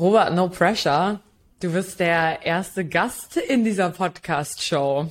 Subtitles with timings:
[0.00, 1.20] Robert, no pressure.
[1.60, 5.10] Du bist der erste Gast in dieser Podcast-Show.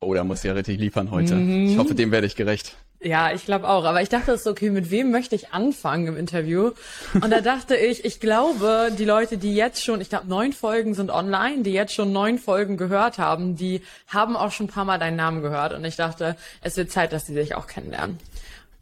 [0.00, 1.34] Oh, da muss ich ja richtig liefern heute.
[1.34, 1.68] Mhm.
[1.68, 2.76] Ich hoffe, dem werde ich gerecht.
[3.02, 3.84] Ja, ich glaube auch.
[3.84, 6.70] Aber ich dachte, es ist okay, mit wem möchte ich anfangen im Interview?
[7.12, 10.94] Und da dachte ich, ich glaube, die Leute, die jetzt schon, ich glaube, neun Folgen
[10.94, 14.86] sind online, die jetzt schon neun Folgen gehört haben, die haben auch schon ein paar
[14.86, 15.74] Mal deinen Namen gehört.
[15.74, 18.18] Und ich dachte, es wird Zeit, dass sie sich auch kennenlernen.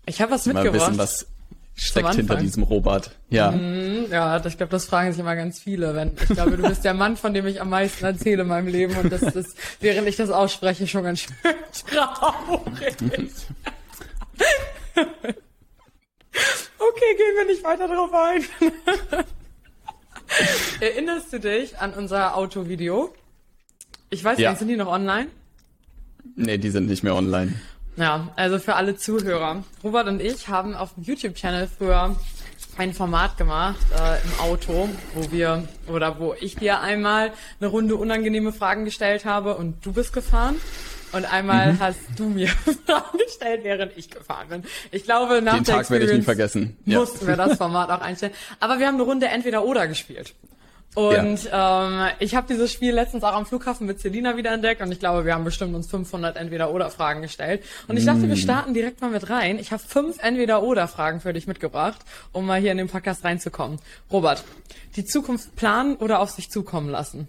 [0.07, 0.75] Ich habe was mitgebracht.
[0.75, 1.27] Mal wissen, was
[1.75, 3.11] steckt hinter diesem Robert.
[3.31, 3.51] Ja.
[3.51, 5.95] Mhm, ja, ich glaube, das fragen sich immer ganz viele.
[5.95, 8.69] Wenn ich glaube, du bist der Mann, von dem ich am meisten erzähle in meinem
[8.69, 11.35] Leben und das ist, während ich das ausspreche, schon ganz schön
[11.91, 12.95] traurig.
[16.79, 18.45] okay, gehen wir nicht weiter drauf ein.
[20.81, 23.15] Erinnerst du dich an unser Autovideo?
[24.11, 24.51] Ich weiß ja.
[24.51, 25.29] nicht, sind die noch online?
[26.37, 27.55] Nee, die sind nicht mehr online.
[27.97, 29.63] Ja, also für alle Zuhörer.
[29.83, 32.17] Robert und ich haben auf dem YouTube-Channel früher
[32.77, 37.95] ein Format gemacht äh, im Auto, wo wir oder wo ich dir einmal eine Runde
[37.95, 40.57] unangenehme Fragen gestellt habe und du bist gefahren.
[41.13, 41.79] Und einmal mhm.
[41.79, 42.49] hast du mir
[42.87, 44.65] Fragen gestellt, während ich gefahren bin.
[44.91, 46.77] Ich glaube, nach Den Tag werde ich nie vergessen.
[46.85, 46.99] Ja.
[46.99, 48.33] mussten wir das Format auch einstellen.
[48.59, 50.35] Aber wir haben eine Runde entweder oder gespielt.
[50.95, 52.09] Und ja.
[52.09, 55.01] ähm, ich habe dieses Spiel letztens auch am Flughafen mit Selina wieder entdeckt und ich
[55.01, 57.65] glaube, wir haben bestimmt uns 500 Entweder-Oder-Fragen gestellt.
[57.89, 58.29] Und ich dachte, mm.
[58.29, 59.59] wir starten direkt mal mit rein.
[59.59, 62.01] Ich habe fünf Entweder-Oder-Fragen für dich mitgebracht,
[62.33, 63.81] um mal hier in den Podcast reinzukommen.
[64.13, 64.45] Robert,
[64.95, 67.27] die Zukunft planen oder auf sich zukommen lassen?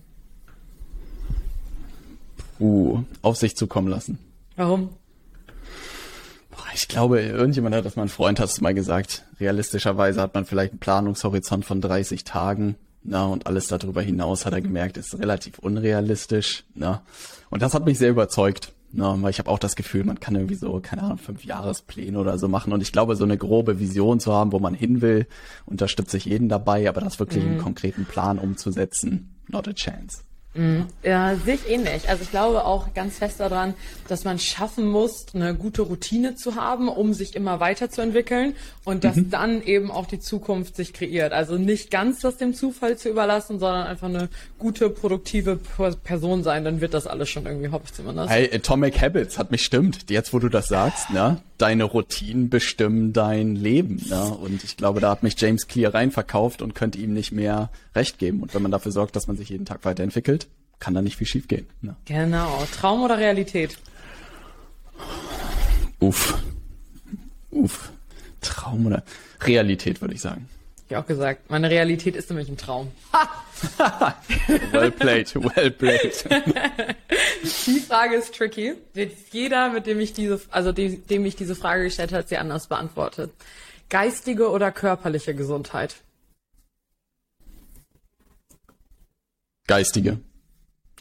[2.59, 4.19] Uh, auf sich zukommen lassen.
[4.55, 4.89] Warum?
[6.73, 9.23] Ich glaube, irgendjemand hat das, mein Freund hat es mal gesagt.
[9.39, 12.75] Realistischerweise hat man vielleicht einen Planungshorizont von 30 Tagen
[13.07, 16.63] na, und alles darüber hinaus hat er gemerkt, ist relativ unrealistisch.
[16.73, 17.03] Na.
[17.51, 18.73] Und das hat mich sehr überzeugt.
[18.97, 22.17] Na, weil ich habe auch das Gefühl, man kann irgendwie so, keine Ahnung, fünf Jahrespläne
[22.17, 22.73] oder so machen.
[22.73, 25.27] Und ich glaube, so eine grobe Vision zu haben, wo man hin will,
[25.65, 27.51] unterstütze ich jeden dabei, aber das wirklich mhm.
[27.51, 30.23] einen konkreten Plan umzusetzen, not a chance.
[30.55, 30.87] Mhm.
[31.03, 32.07] Ja, sehe ich ähnlich.
[32.09, 33.73] Also ich glaube auch ganz fest daran,
[34.07, 38.55] dass man schaffen muss, eine gute Routine zu haben, um sich immer weiterzuentwickeln
[38.85, 39.29] und dass mhm.
[39.29, 41.33] dann eben auch die Zukunft sich kreiert.
[41.33, 45.59] Also nicht ganz das dem Zufall zu überlassen, sondern einfach eine gute, produktive
[46.03, 48.29] Person sein, dann wird das alles schon irgendwie, hoffe ich zumindest.
[48.29, 50.09] Hey, Atomic Habits hat mich stimmt.
[50.09, 51.41] Jetzt, wo du das sagst, ne?
[51.57, 54.23] Deine Routinen bestimmen dein Leben, ne?
[54.25, 58.19] Und ich glaube, da hat mich James Clear reinverkauft und könnte ihm nicht mehr recht
[58.19, 58.41] geben.
[58.41, 60.44] Und wenn man dafür sorgt, dass man sich jeden Tag weiterentwickelt,
[60.79, 61.67] kann da nicht viel schief gehen.
[61.81, 61.95] Ne?
[62.05, 62.65] Genau.
[62.71, 63.77] Traum oder Realität?
[65.99, 66.37] Uff.
[67.51, 67.91] Uff.
[68.41, 69.03] Traum oder
[69.41, 70.49] Realität, würde ich sagen.
[70.87, 71.49] Ich auch gesagt.
[71.49, 72.91] Meine Realität ist nämlich ein Traum.
[74.71, 76.25] well played, well played.
[77.65, 78.75] Die Frage ist tricky.
[78.93, 82.37] Jetzt jeder, mit dem ich diese, also dem, dem ich diese Frage gestellt habe, sie
[82.37, 83.31] anders beantwortet.
[83.89, 85.95] Geistige oder körperliche Gesundheit?
[89.67, 90.19] Geistige.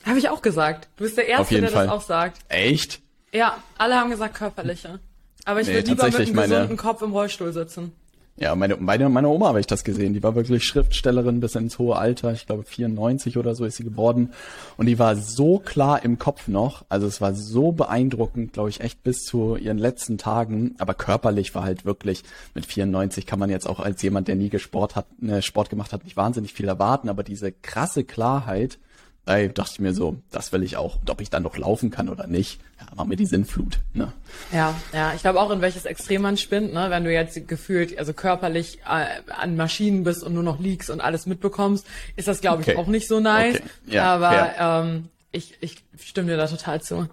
[0.04, 0.88] Habe ich auch gesagt.
[0.96, 1.86] Du bist der Erste, der Fall.
[1.86, 2.38] das auch sagt.
[2.48, 3.00] Echt?
[3.32, 5.00] Ja, alle haben gesagt körperliche.
[5.44, 6.54] Aber ich nee, würde lieber mit einem meine...
[6.54, 7.92] gesunden Kopf im Rollstuhl sitzen.
[8.36, 10.12] Ja, meine, meine, meine Oma habe ich das gesehen.
[10.12, 12.32] Die war wirklich Schriftstellerin bis ins hohe Alter.
[12.32, 14.32] Ich glaube 94 oder so ist sie geworden.
[14.76, 16.84] Und die war so klar im Kopf noch.
[16.88, 20.74] Also es war so beeindruckend, glaube ich, echt bis zu ihren letzten Tagen.
[20.78, 24.50] Aber körperlich war halt wirklich, mit 94 kann man jetzt auch als jemand, der nie
[24.58, 27.08] Sport hat, äh, Sport gemacht hat, nicht wahnsinnig viel erwarten.
[27.08, 28.78] Aber diese krasse Klarheit,
[29.26, 31.00] Ey, dachte ich mir so, das will ich auch.
[31.00, 33.78] Und ob ich dann noch laufen kann oder nicht, ja, mach mir die Sinnflut.
[33.94, 34.12] Ne?
[34.52, 36.90] Ja, ja, ich glaube auch, in welches Extrem man spinnt, ne?
[36.90, 41.00] wenn du jetzt gefühlt, also körperlich äh, an Maschinen bist und nur noch liegst und
[41.00, 41.86] alles mitbekommst,
[42.16, 42.76] ist das, glaube ich, okay.
[42.76, 43.56] auch nicht so nice.
[43.56, 43.94] Okay.
[43.94, 47.08] Ja, Aber ähm, ich, ich stimme dir da total zu.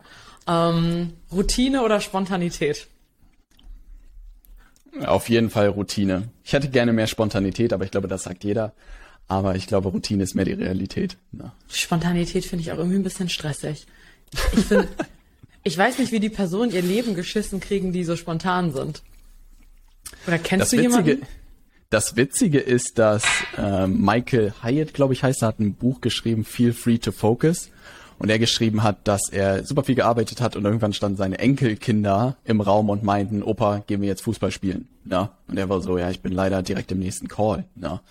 [0.48, 2.88] Ähm, Routine oder Spontanität?
[5.06, 6.30] Auf jeden Fall Routine.
[6.44, 8.74] Ich hätte gerne mehr Spontanität, aber ich glaube, das sagt jeder.
[9.28, 11.18] Aber ich glaube, Routine ist mehr die Realität.
[11.32, 11.52] Ne?
[11.70, 13.86] Spontanität finde ich auch irgendwie ein bisschen stressig.
[14.34, 14.88] Ich, find,
[15.64, 19.04] ich weiß nicht, wie die Personen ihr Leben geschissen kriegen, die so spontan sind.
[20.28, 21.28] Oder kennst das du Witzige, jemanden?
[21.90, 23.24] Das Witzige ist, dass
[23.58, 27.70] äh, Michael Hyatt, glaube ich, heißt, er hat ein Buch geschrieben, Feel Free to Focus
[28.22, 32.38] und er geschrieben hat, dass er super viel gearbeitet hat und irgendwann standen seine Enkelkinder
[32.44, 34.88] im Raum und meinten, Opa, gehen wir jetzt Fußball spielen.
[35.10, 35.32] Ja.
[35.48, 37.66] Und er war so, ja, ich bin leider direkt im nächsten Call.
[37.82, 38.02] Ja.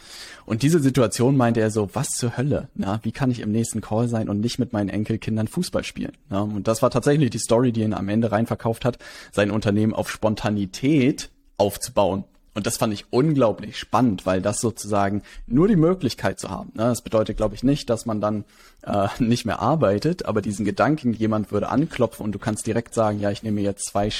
[0.47, 2.67] Und diese Situation meinte er so, was zur Hölle?
[2.75, 6.15] Ja, wie kann ich im nächsten Call sein und nicht mit meinen Enkelkindern Fußball spielen?
[6.29, 6.41] Ja.
[6.41, 8.99] Und das war tatsächlich die Story, die ihn am Ende reinverkauft hat,
[9.31, 12.25] sein Unternehmen auf Spontanität aufzubauen
[12.55, 16.71] und das fand ich unglaublich spannend, weil das sozusagen nur die Möglichkeit zu haben.
[16.75, 16.85] Ne?
[16.85, 18.45] Das bedeutet, glaube ich, nicht, dass man dann
[18.83, 23.21] äh, nicht mehr arbeitet, aber diesen Gedanken, jemand würde anklopfen und du kannst direkt sagen,
[23.21, 24.11] ja, ich nehme jetzt zwei,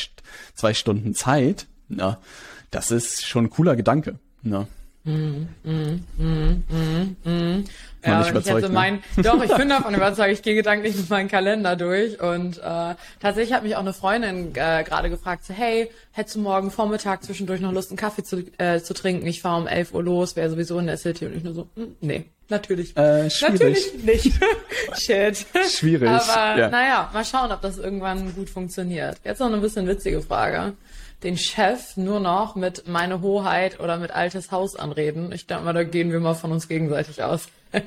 [0.55, 2.19] zwei Stunden Zeit, ne?
[2.71, 4.19] das ist schon ein cooler Gedanke.
[4.43, 4.67] Ne?
[5.05, 7.65] Mm, mm, mm,
[8.05, 8.65] nicht überzeugt.
[8.65, 9.23] Ich mein, ne?
[9.23, 10.33] Doch, ich bin davon überzeugt.
[10.33, 12.21] Ich gehe gedanklich mit meinem Kalender durch.
[12.21, 16.41] Und äh, tatsächlich hat mich auch eine Freundin äh, gerade gefragt, so, hey, hättest du
[16.41, 19.27] morgen Vormittag zwischendurch noch Lust, einen Kaffee zu, äh, zu trinken?
[19.27, 21.25] Ich fahre um 11 Uhr los, wäre sowieso in der City.
[21.25, 22.95] Und ich nur so, hm, nee, natürlich.
[22.95, 23.61] Äh, schwierig.
[23.61, 24.33] Natürlich nicht.
[24.99, 25.47] Shit.
[25.71, 26.11] Schwierig.
[26.11, 26.69] Aber ja.
[26.69, 29.17] naja, mal schauen, ob das irgendwann gut funktioniert.
[29.25, 30.75] Jetzt noch eine bisschen witzige Frage
[31.23, 35.33] den Chef nur noch mit meine Hoheit oder mit altes Haus anreden.
[35.33, 37.49] Ich denke mal, da gehen wir mal von uns gegenseitig aus.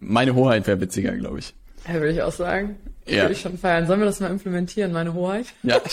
[0.00, 1.54] meine Hoheit wäre witziger, glaube ich.
[1.86, 2.76] Ja, würde ich auch sagen.
[3.06, 3.22] Ja.
[3.22, 3.86] Würde ich schon feiern.
[3.86, 5.46] Sollen wir das mal implementieren, meine Hoheit?
[5.62, 5.80] Ja.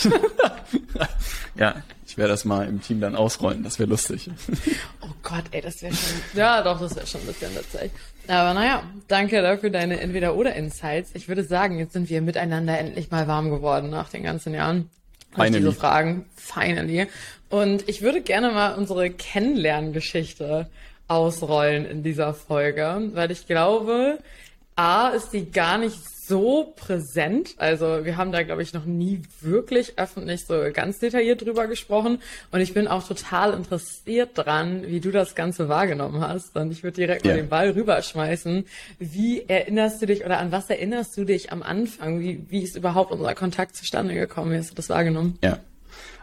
[1.54, 3.62] ja, ich werde das mal im Team dann ausrollen.
[3.62, 4.30] Das wäre lustig.
[5.02, 6.20] Oh Gott, ey, das wäre schon.
[6.34, 7.90] Ja, doch, das wäre schon ein bisschen witzig.
[8.28, 11.10] Aber naja, danke dafür deine Entweder-Oder-Insights.
[11.14, 14.90] Ich würde sagen, jetzt sind wir miteinander endlich mal warm geworden nach den ganzen Jahren.
[15.34, 15.58] Finally.
[15.58, 16.26] diese Fragen.
[16.36, 17.06] Finally.
[17.48, 20.68] Und ich würde gerne mal unsere Kennenlerngeschichte
[21.08, 24.18] ausrollen in dieser Folge, weil ich glaube,
[24.76, 27.54] A ist die gar nicht so präsent.
[27.56, 32.18] Also wir haben da, glaube ich, noch nie wirklich öffentlich so ganz detailliert drüber gesprochen.
[32.50, 36.56] Und ich bin auch total interessiert dran, wie du das Ganze wahrgenommen hast.
[36.56, 37.32] Und ich würde direkt Ja.
[37.32, 38.64] mal den Ball rüberschmeißen.
[38.98, 42.20] Wie erinnerst du dich oder an was erinnerst du dich am Anfang?
[42.20, 44.52] Wie, wie ist überhaupt unser Kontakt zustande gekommen?
[44.52, 45.38] Wie hast du das wahrgenommen?
[45.42, 45.58] Ja.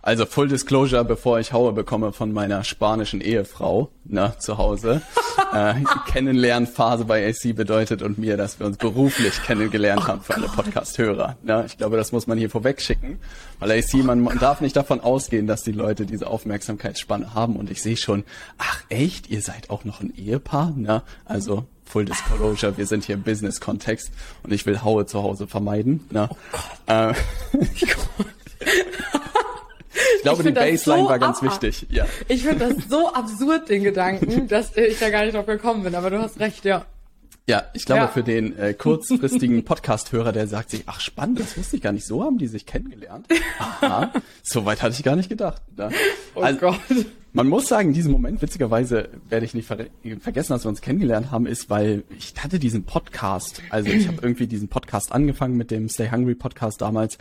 [0.01, 5.01] Also Full Disclosure, bevor ich Haue bekomme von meiner spanischen Ehefrau ne, zu Hause.
[5.53, 5.75] äh,
[6.07, 11.37] Kennenlernphase bei AC bedeutet und mir, dass wir uns beruflich kennengelernt haben für alle Podcast-Hörer.
[11.43, 11.63] Ne?
[11.67, 13.19] Ich glaube, das muss man hier vorweg schicken.
[13.59, 17.55] Weil AC, man, man darf nicht davon ausgehen, dass die Leute diese Aufmerksamkeitsspanne haben.
[17.55, 18.23] Und ich sehe schon,
[18.57, 20.73] ach echt, ihr seid auch noch ein Ehepaar?
[20.75, 21.03] Ne?
[21.25, 24.11] Also Full Disclosure, wir sind hier im Business-Kontext
[24.43, 26.07] und ich will Haue zu Hause vermeiden.
[26.11, 26.29] Ne?
[26.85, 27.13] Äh,
[30.17, 31.87] ich glaube, Ich die Baseline so war ganz wichtig.
[31.89, 32.05] Ja.
[32.27, 35.95] Ich finde das so absurd, den Gedanken, dass ich da gar nicht drauf gekommen bin.
[35.95, 36.85] Aber du hast recht, ja.
[37.47, 38.07] Ja, ich glaube Ja.
[38.09, 42.05] für den äh, kurzfristigen Podcast-Hörer, der sagt sich, ach spannend, das wusste ich gar nicht,
[42.05, 43.25] so haben die sich kennengelernt.
[43.57, 44.13] Aha,
[44.43, 45.61] so weit hatte ich gar nicht gedacht.
[45.75, 45.89] Ne?
[46.35, 46.79] Oh Also, Gott.
[47.33, 49.85] Man muss sagen, in diesem Moment, witzigerweise werde ich nicht ver
[50.19, 54.17] vergessen, dass wir uns kennengelernt haben, ist, weil ich hatte diesen Podcast, also ich habe
[54.21, 57.17] irgendwie diesen Podcast angefangen mit dem Stay Hungry Podcast damals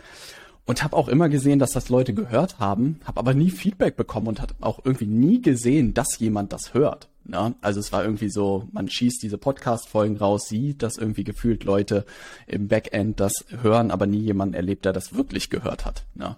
[0.69, 4.27] und habe auch immer gesehen, dass das Leute gehört haben, habe aber nie Feedback bekommen
[4.27, 7.09] und hat auch irgendwie nie gesehen, dass jemand das hört.
[7.23, 7.55] Ne?
[7.61, 12.05] Also es war irgendwie so, man schießt diese Podcast-Folgen raus, sieht, dass irgendwie gefühlt Leute
[12.45, 13.33] im Backend das
[13.63, 16.05] hören, aber nie jemand erlebt, der das wirklich gehört hat.
[16.13, 16.35] Ne?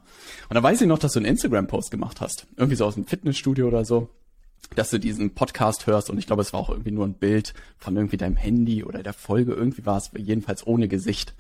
[0.48, 3.06] Und da weiß ich noch, dass du einen Instagram-Post gemacht hast, irgendwie so aus dem
[3.06, 4.08] Fitnessstudio oder so
[4.76, 7.54] dass du diesen Podcast hörst und ich glaube, es war auch irgendwie nur ein Bild
[7.78, 11.34] von irgendwie deinem Handy oder der Folge, irgendwie war es jedenfalls ohne Gesicht.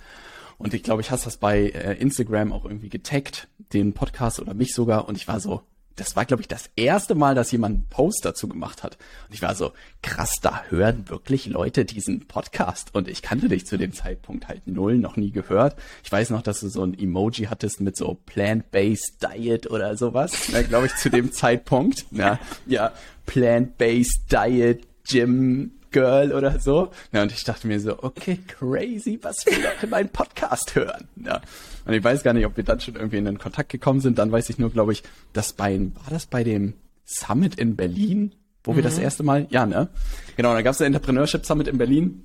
[0.57, 4.53] Und ich glaube, ich hast das bei äh, Instagram auch irgendwie getaggt, den Podcast oder
[4.53, 5.61] mich sogar und ich war so,
[5.95, 8.97] das war glaube ich das erste Mal, dass jemand einen Post dazu gemacht hat.
[9.27, 9.71] Und ich war so,
[10.01, 14.67] krass, da hören wirklich Leute diesen Podcast und ich kannte dich zu dem Zeitpunkt halt
[14.67, 15.75] null, noch nie gehört.
[16.03, 20.49] Ich weiß noch, dass du so ein Emoji hattest mit so Plant-Based Diet oder sowas,
[20.49, 22.05] ne, glaube ich, zu dem Zeitpunkt.
[22.11, 22.91] Ja, ja,
[23.25, 26.91] Plant-Based Diet, Gym, Girl oder so.
[27.11, 31.07] Ja, und ich dachte mir so, okay, crazy, was viele Leute meinen Podcast hören.
[31.23, 31.41] Ja.
[31.85, 34.17] Und ich weiß gar nicht, ob wir dann schon irgendwie in den Kontakt gekommen sind.
[34.17, 35.03] Dann weiß ich nur, glaube ich,
[35.33, 36.73] dass bei, war das bei dem
[37.05, 38.33] Summit in Berlin,
[38.63, 39.89] wo wir das erste Mal, ja, ne?
[40.37, 42.23] Genau, da gab es der Entrepreneurship Summit in Berlin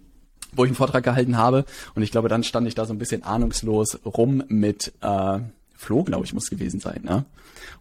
[0.53, 1.65] wo ich einen Vortrag gehalten habe.
[1.95, 5.39] Und ich glaube, dann stand ich da so ein bisschen ahnungslos rum mit äh,
[5.75, 7.03] Flo, glaube ich, muss gewesen sein.
[7.03, 7.25] Ne?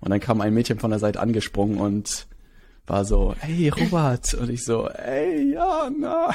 [0.01, 2.27] Und dann kam ein Mädchen von der Seite angesprungen und
[2.87, 4.33] war so, hey Robert.
[4.35, 6.29] Und ich so, hey, ja, na.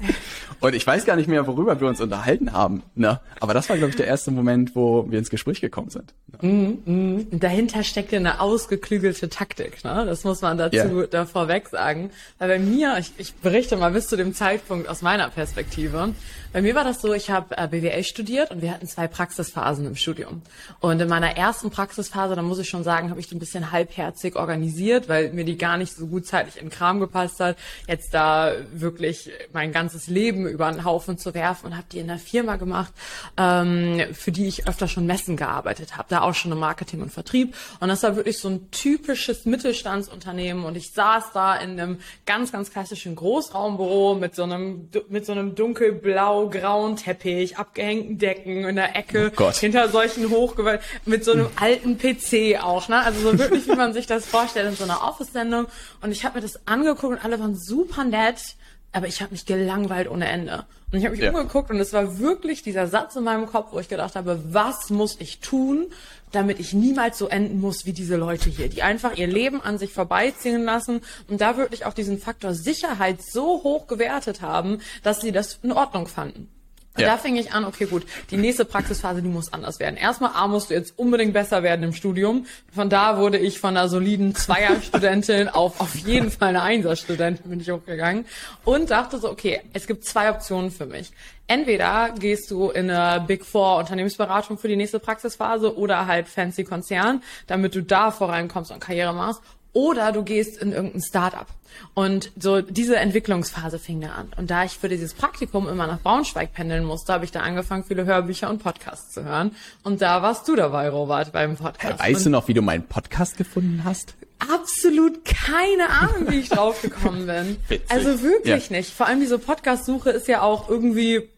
[0.60, 2.82] Und ich weiß gar nicht mehr, worüber wir uns unterhalten haben.
[2.94, 3.20] Ne?
[3.40, 6.14] Aber das war, glaube ich, der erste Moment, wo wir ins Gespräch gekommen sind.
[6.40, 10.04] Und dahinter steckt ja eine ausgeklügelte Taktik, ne?
[10.06, 11.06] Das muss man dazu Ja.
[11.06, 12.10] da vorweg sagen.
[12.38, 16.14] Weil bei mir, ich, ich berichte mal bis zu dem Zeitpunkt aus meiner Perspektive.
[16.52, 19.86] Bei mir war das so, ich habe äh, BWL studiert und wir hatten zwei Praxisphasen
[19.86, 20.42] im Studium.
[20.80, 23.72] Und in meiner ersten Praxisphase, da muss ich schon sagen, habe ich die ein bisschen
[23.72, 28.12] halbherzig organisiert, weil mir die gar nicht so gut zeitlich in Kram gepasst hat, jetzt
[28.14, 32.18] da wirklich mein ganzes Leben über einen Haufen zu werfen und habe die in einer
[32.18, 32.92] Firma gemacht,
[33.36, 37.12] ähm, für die ich öfter schon Messen gearbeitet habe, da auch schon im Marketing und
[37.12, 37.54] Vertrieb.
[37.80, 42.52] Und das war wirklich so ein typisches Mittelstandsunternehmen und ich saß da in einem ganz,
[42.52, 48.96] ganz klassischen Großraumbüro mit so einem, mit so einem dunkelblau-grauen Teppich, abgehängten Decken in der
[48.96, 52.98] Ecke, Oh hinter solchen Hochgewalt, mit so einem alten PC auch, ne?
[53.02, 55.66] Also so wirklich, wie man sich das vorstellt in so einer Office-Sendung.
[56.00, 58.56] Und ich habe mir das angeguckt und alle waren super nett,
[58.92, 60.64] aber ich habe mich gelangweilt ohne Ende.
[60.90, 61.30] Und ich habe mich ja.
[61.30, 64.88] umgeguckt und es war wirklich dieser Satz in meinem Kopf, wo ich gedacht habe, was
[64.90, 65.86] muss ich tun,
[66.32, 69.78] damit ich niemals so enden muss wie diese Leute hier, die einfach ihr Leben an
[69.78, 75.20] sich vorbeiziehen lassen und da wirklich auch diesen Faktor Sicherheit so hoch gewertet haben, dass
[75.20, 76.48] sie das in Ordnung fanden.
[76.96, 77.08] Und ja.
[77.08, 79.96] da fing ich an, okay, gut, die nächste Praxisphase, die muss anders werden.
[79.96, 82.46] Erstmal A, musst du jetzt unbedingt besser werden im Studium.
[82.74, 87.60] Von da wurde ich von einer soliden Zweierstudentin auf auf jeden Fall eine Einserstudentin bin
[87.60, 88.26] ich hochgegangen
[88.64, 91.12] und dachte so, okay, es gibt zwei Optionen für mich.
[91.48, 96.64] Entweder gehst du in eine Big Four Unternehmensberatung für die nächste Praxisphase oder halt Fancy
[96.64, 99.42] Konzern, damit du da vorankommst und Karriere machst
[99.76, 101.46] oder du gehst in irgendein Startup.
[101.92, 104.30] Und so diese Entwicklungsphase fing da an.
[104.38, 107.84] Und da ich für dieses Praktikum immer nach Braunschweig pendeln musste, habe ich da angefangen,
[107.84, 109.54] viele Hörbücher und Podcasts zu hören.
[109.82, 112.00] Und da warst du dabei, Robert, beim Podcast.
[112.00, 114.14] Weißt und du noch, wie du meinen Podcast gefunden hast?
[114.38, 117.58] Absolut keine Ahnung, wie ich draufgekommen bin.
[117.68, 117.90] Witzig.
[117.90, 118.76] Also wirklich ja.
[118.78, 118.94] nicht.
[118.94, 121.28] Vor allem diese Podcast-Suche ist ja auch irgendwie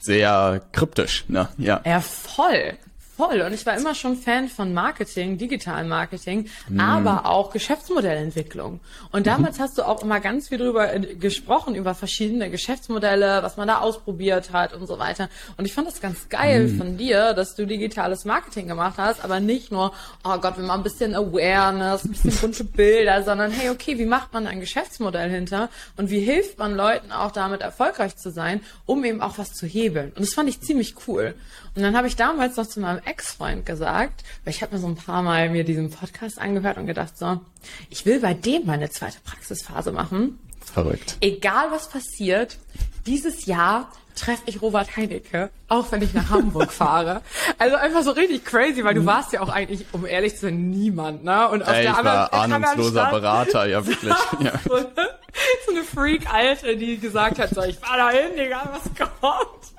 [0.00, 1.50] sehr kryptisch, ne?
[1.58, 1.82] Ja.
[1.84, 2.78] Ja, voll.
[3.22, 3.40] Voll.
[3.42, 6.80] Und ich war immer schon Fan von Marketing, digitalen Marketing, mm.
[6.80, 8.80] aber auch Geschäftsmodellentwicklung.
[9.12, 9.62] Und damals mhm.
[9.62, 13.78] hast du auch immer ganz viel drüber äh, gesprochen, über verschiedene Geschäftsmodelle, was man da
[13.78, 15.28] ausprobiert hat und so weiter.
[15.56, 16.78] Und ich fand das ganz geil mm.
[16.78, 19.92] von dir, dass du digitales Marketing gemacht hast, aber nicht nur,
[20.24, 24.06] oh Gott, wir machen ein bisschen Awareness, ein bisschen bunte Bilder, sondern hey, okay, wie
[24.06, 28.62] macht man ein Geschäftsmodell hinter und wie hilft man Leuten auch damit erfolgreich zu sein,
[28.84, 30.08] um eben auch was zu hebeln.
[30.08, 31.36] Und das fand ich ziemlich cool.
[31.74, 34.86] Und dann habe ich damals noch zu meinem Ex-Freund gesagt, weil ich habe mir so
[34.86, 37.40] ein paar Mal mir diesen Podcast angehört und gedacht, so,
[37.88, 40.38] ich will bei dem meine zweite Praxisphase machen.
[40.60, 41.16] Verrückt.
[41.20, 42.58] Egal was passiert,
[43.06, 47.22] dieses Jahr treffe ich Robert Heinecke, auch wenn ich nach Hamburg fahre.
[47.58, 49.06] Also einfach so richtig crazy, weil du mhm.
[49.06, 51.48] warst ja auch eigentlich, um ehrlich zu sein, niemand, ne?
[51.48, 54.14] Und auf Ey, der ich anderen, war ahnungsloser Berater, ja wirklich.
[54.40, 54.52] Ja.
[54.68, 59.71] so, so eine Freak-Alte, die gesagt hat, so, ich fahr da hin, Digga, was kommt?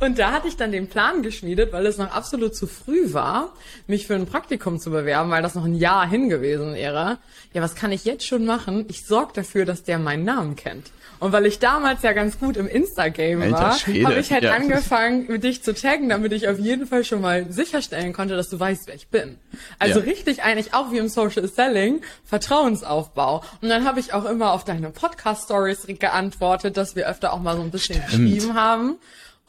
[0.00, 3.52] Und da hatte ich dann den Plan geschmiedet, weil es noch absolut zu früh war,
[3.86, 7.18] mich für ein Praktikum zu bewerben, weil das noch ein Jahr hin gewesen wäre.
[7.52, 8.86] Ja, was kann ich jetzt schon machen?
[8.88, 10.92] Ich sorge dafür, dass der meinen Namen kennt.
[11.20, 14.54] Und weil ich damals ja ganz gut im Insta-Game war, habe ich halt ja.
[14.54, 18.48] angefangen, mit dich zu taggen, damit ich auf jeden Fall schon mal sicherstellen konnte, dass
[18.48, 19.36] du weißt, wer ich bin.
[19.78, 20.06] Also ja.
[20.06, 23.42] richtig eigentlich auch wie im Social Selling, Vertrauensaufbau.
[23.60, 27.56] Und dann habe ich auch immer auf deine Podcast-Stories geantwortet, dass wir öfter auch mal
[27.56, 28.32] so ein bisschen Stimmt.
[28.32, 28.96] geschrieben haben.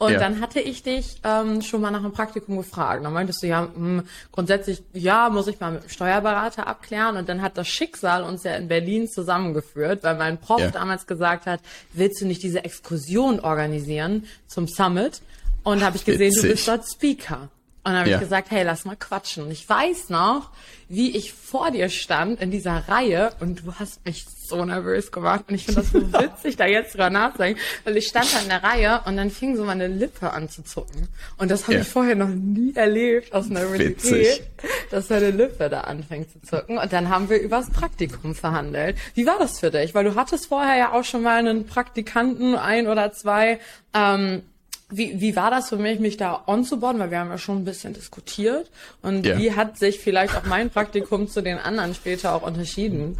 [0.00, 0.18] Und ja.
[0.18, 3.04] dann hatte ich dich ähm, schon mal nach einem Praktikum gefragt.
[3.04, 4.02] Dann meintest du ja, mh, hm,
[4.32, 7.18] grundsätzlich, ja, muss ich mal mit dem Steuerberater abklären.
[7.18, 10.70] Und dann hat das Schicksal uns ja in Berlin zusammengeführt, weil mein Prof ja.
[10.70, 11.60] damals gesagt hat,
[11.92, 15.20] willst du nicht diese Exkursion organisieren zum Summit?
[15.64, 16.42] Und habe ich gesehen, Witzig.
[16.42, 17.50] du bist dort Speaker.
[17.82, 18.16] Und dann habe ja.
[18.16, 19.44] ich gesagt, hey, lass mal quatschen.
[19.44, 20.50] Und ich weiß noch,
[20.88, 25.44] wie ich vor dir stand in dieser Reihe und du hast mich so nervös gemacht.
[25.48, 28.48] Und ich finde das so witzig, da jetzt drüber nachzudenken, weil ich stand da in
[28.48, 31.08] der Reihe und dann fing so meine Lippe an zu zucken.
[31.38, 31.80] Und das habe ja.
[31.80, 34.42] ich vorher noch nie erlebt aus Nervosität,
[34.90, 36.76] dass meine Lippe da anfängt zu zucken.
[36.76, 38.96] Und dann haben wir übers Praktikum verhandelt.
[39.14, 39.94] Wie war das für dich?
[39.94, 43.58] Weil du hattest vorher ja auch schon mal einen Praktikanten, ein oder zwei,
[43.94, 44.42] ähm,
[44.90, 46.98] wie, wie war das für mich, mich da onzubauen?
[46.98, 48.70] Weil wir haben ja schon ein bisschen diskutiert.
[49.02, 49.38] Und ja.
[49.38, 53.18] wie hat sich vielleicht auch mein Praktikum zu den anderen später auch unterschieden?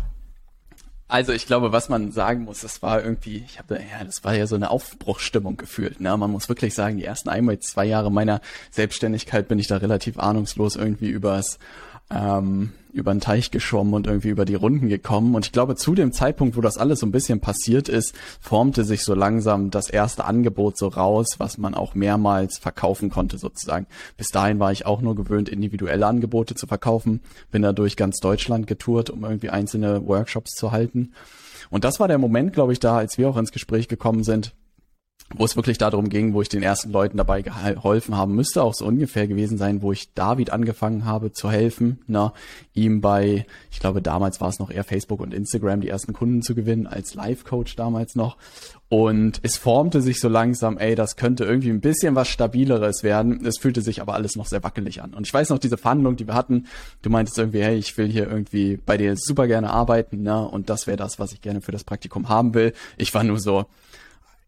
[1.10, 4.34] Also ich glaube, was man sagen muss, das war irgendwie, ich habe ja, das war
[4.34, 6.00] ja so eine Aufbruchsstimmung gefühlt.
[6.00, 6.16] Ne?
[6.16, 10.20] Man muss wirklich sagen, die ersten einmal zwei Jahre meiner Selbstständigkeit bin ich da relativ
[10.20, 11.58] ahnungslos irgendwie übers
[12.10, 15.34] ähm, über den Teich geschwommen und irgendwie über die Runden gekommen.
[15.34, 18.84] Und ich glaube, zu dem Zeitpunkt, wo das alles so ein bisschen passiert ist, formte
[18.84, 23.86] sich so langsam das erste Angebot so raus, was man auch mehrmals verkaufen konnte sozusagen.
[24.16, 27.20] Bis dahin war ich auch nur gewöhnt, individuelle Angebote zu verkaufen.
[27.50, 31.12] Bin da durch ganz Deutschland getourt, um irgendwie einzelne Workshops zu halten.
[31.70, 34.52] Und das war der Moment, glaube ich, da, als wir auch ins Gespräch gekommen sind,
[35.34, 38.74] wo es wirklich darum ging, wo ich den ersten Leuten dabei geholfen haben müsste, auch
[38.74, 42.32] so ungefähr gewesen sein, wo ich David angefangen habe zu helfen, na,
[42.74, 46.42] ihm bei, ich glaube damals war es noch eher Facebook und Instagram, die ersten Kunden
[46.42, 48.36] zu gewinnen, als Live-Coach damals noch.
[48.88, 53.46] Und es formte sich so langsam, ey, das könnte irgendwie ein bisschen was Stabileres werden.
[53.46, 55.14] Es fühlte sich aber alles noch sehr wackelig an.
[55.14, 56.66] Und ich weiß noch, diese Verhandlung, die wir hatten,
[57.02, 60.44] du meintest irgendwie, hey, ich will hier irgendwie bei dir super gerne arbeiten, ne?
[60.44, 62.72] Und das wäre das, was ich gerne für das Praktikum haben will.
[62.96, 63.66] Ich war nur so,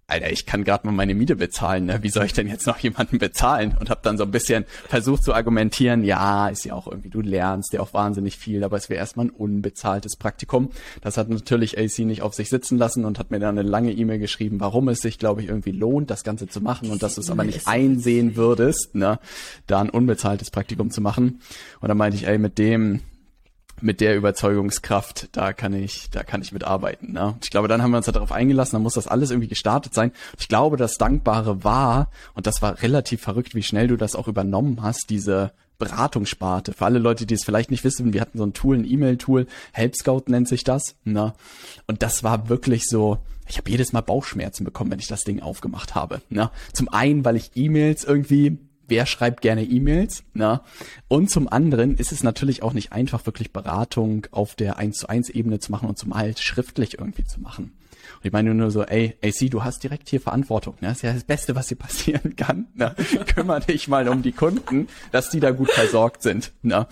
[0.09, 2.03] Alter, ich kann gerade mal meine Miete bezahlen, ne?
[2.03, 3.75] wie soll ich denn jetzt noch jemanden bezahlen?
[3.79, 7.21] Und habe dann so ein bisschen versucht zu argumentieren, ja, ist ja auch irgendwie, du
[7.21, 10.71] lernst ja auch wahnsinnig viel, aber es wäre erstmal ein unbezahltes Praktikum.
[11.01, 13.93] Das hat natürlich AC nicht auf sich sitzen lassen und hat mir dann eine lange
[13.93, 17.15] E-Mail geschrieben, warum es sich, glaube ich, irgendwie lohnt, das Ganze zu machen und dass
[17.15, 19.19] du es aber nicht einsehen würdest, ne,
[19.67, 21.41] da ein unbezahltes Praktikum zu machen.
[21.81, 23.01] Und dann meinte ich, ey, mit dem
[23.83, 27.13] mit der Überzeugungskraft, da kann ich, da kann ich mitarbeiten.
[27.13, 27.37] Ne?
[27.43, 30.13] Ich glaube, dann haben wir uns darauf eingelassen, dann muss das alles irgendwie gestartet sein.
[30.39, 34.29] Ich glaube, das Dankbare war, und das war relativ verrückt, wie schnell du das auch
[34.29, 36.73] übernommen hast, diese Beratungssparte.
[36.73, 39.47] Für alle Leute, die es vielleicht nicht wissen, wir hatten so ein Tool, ein E-Mail-Tool,
[39.73, 40.95] Help Scout nennt sich das.
[41.05, 41.35] Ne?
[41.87, 45.41] Und das war wirklich so, ich habe jedes Mal Bauchschmerzen bekommen, wenn ich das Ding
[45.41, 46.23] aufgemacht habe.
[46.29, 46.51] Ne?
[46.73, 48.59] Zum einen, weil ich E-Mails irgendwie
[48.89, 50.61] wer schreibt gerne E-Mails, ne?
[51.09, 55.09] Und zum anderen ist es natürlich auch nicht einfach, wirklich Beratung auf der 1 zu
[55.09, 57.73] 1 Ebene zu machen und zum halt schriftlich irgendwie zu machen.
[58.17, 60.75] Und ich meine nur so, ey, AC, du hast direkt hier Verantwortung.
[60.81, 60.89] Ne?
[60.89, 62.67] Das ist ja das Beste, was dir passieren kann.
[62.75, 62.95] Ne?
[63.35, 66.53] Kümmer dich mal um die Kunden, dass die da gut versorgt sind.
[66.63, 66.87] Ne?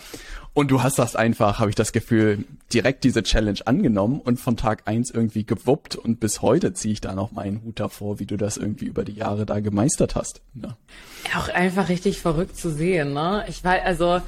[0.52, 4.56] Und du hast das einfach, habe ich das Gefühl, direkt diese Challenge angenommen und von
[4.56, 8.26] Tag eins irgendwie gewuppt und bis heute ziehe ich da noch meinen Hut davor, wie
[8.26, 10.40] du das irgendwie über die Jahre da gemeistert hast.
[10.54, 10.76] Ne?
[11.36, 13.44] Auch einfach richtig verrückt zu sehen, ne?
[13.48, 14.20] Ich weiß, also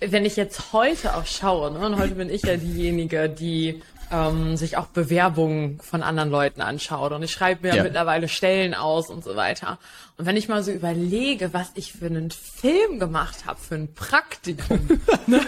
[0.00, 4.56] wenn ich jetzt heute auch schaue, ne, und heute bin ich ja diejenige, die ähm,
[4.56, 7.12] sich auch Bewerbungen von anderen Leuten anschaut.
[7.12, 7.82] Und ich schreibe mir ja.
[7.82, 9.78] mittlerweile Stellen aus und so weiter.
[10.16, 13.94] Und wenn ich mal so überlege, was ich für einen Film gemacht habe, für ein
[13.94, 14.80] Praktikum.
[15.26, 15.40] Ne?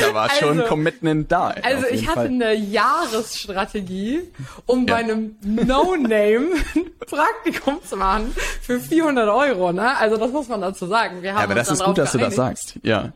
[0.00, 1.54] da war also, schon Commitment da.
[1.62, 2.26] Also ich hatte Fall.
[2.26, 4.30] eine Jahresstrategie,
[4.66, 4.94] um ja.
[4.94, 6.48] bei einem No-Name
[7.06, 9.72] Praktikum zu machen für 400 Euro.
[9.72, 9.96] Ne?
[9.96, 11.22] Also das muss man dazu sagen.
[11.22, 12.78] Wir haben ja, aber das ist gut, dass du das sagst.
[12.82, 13.12] Ja.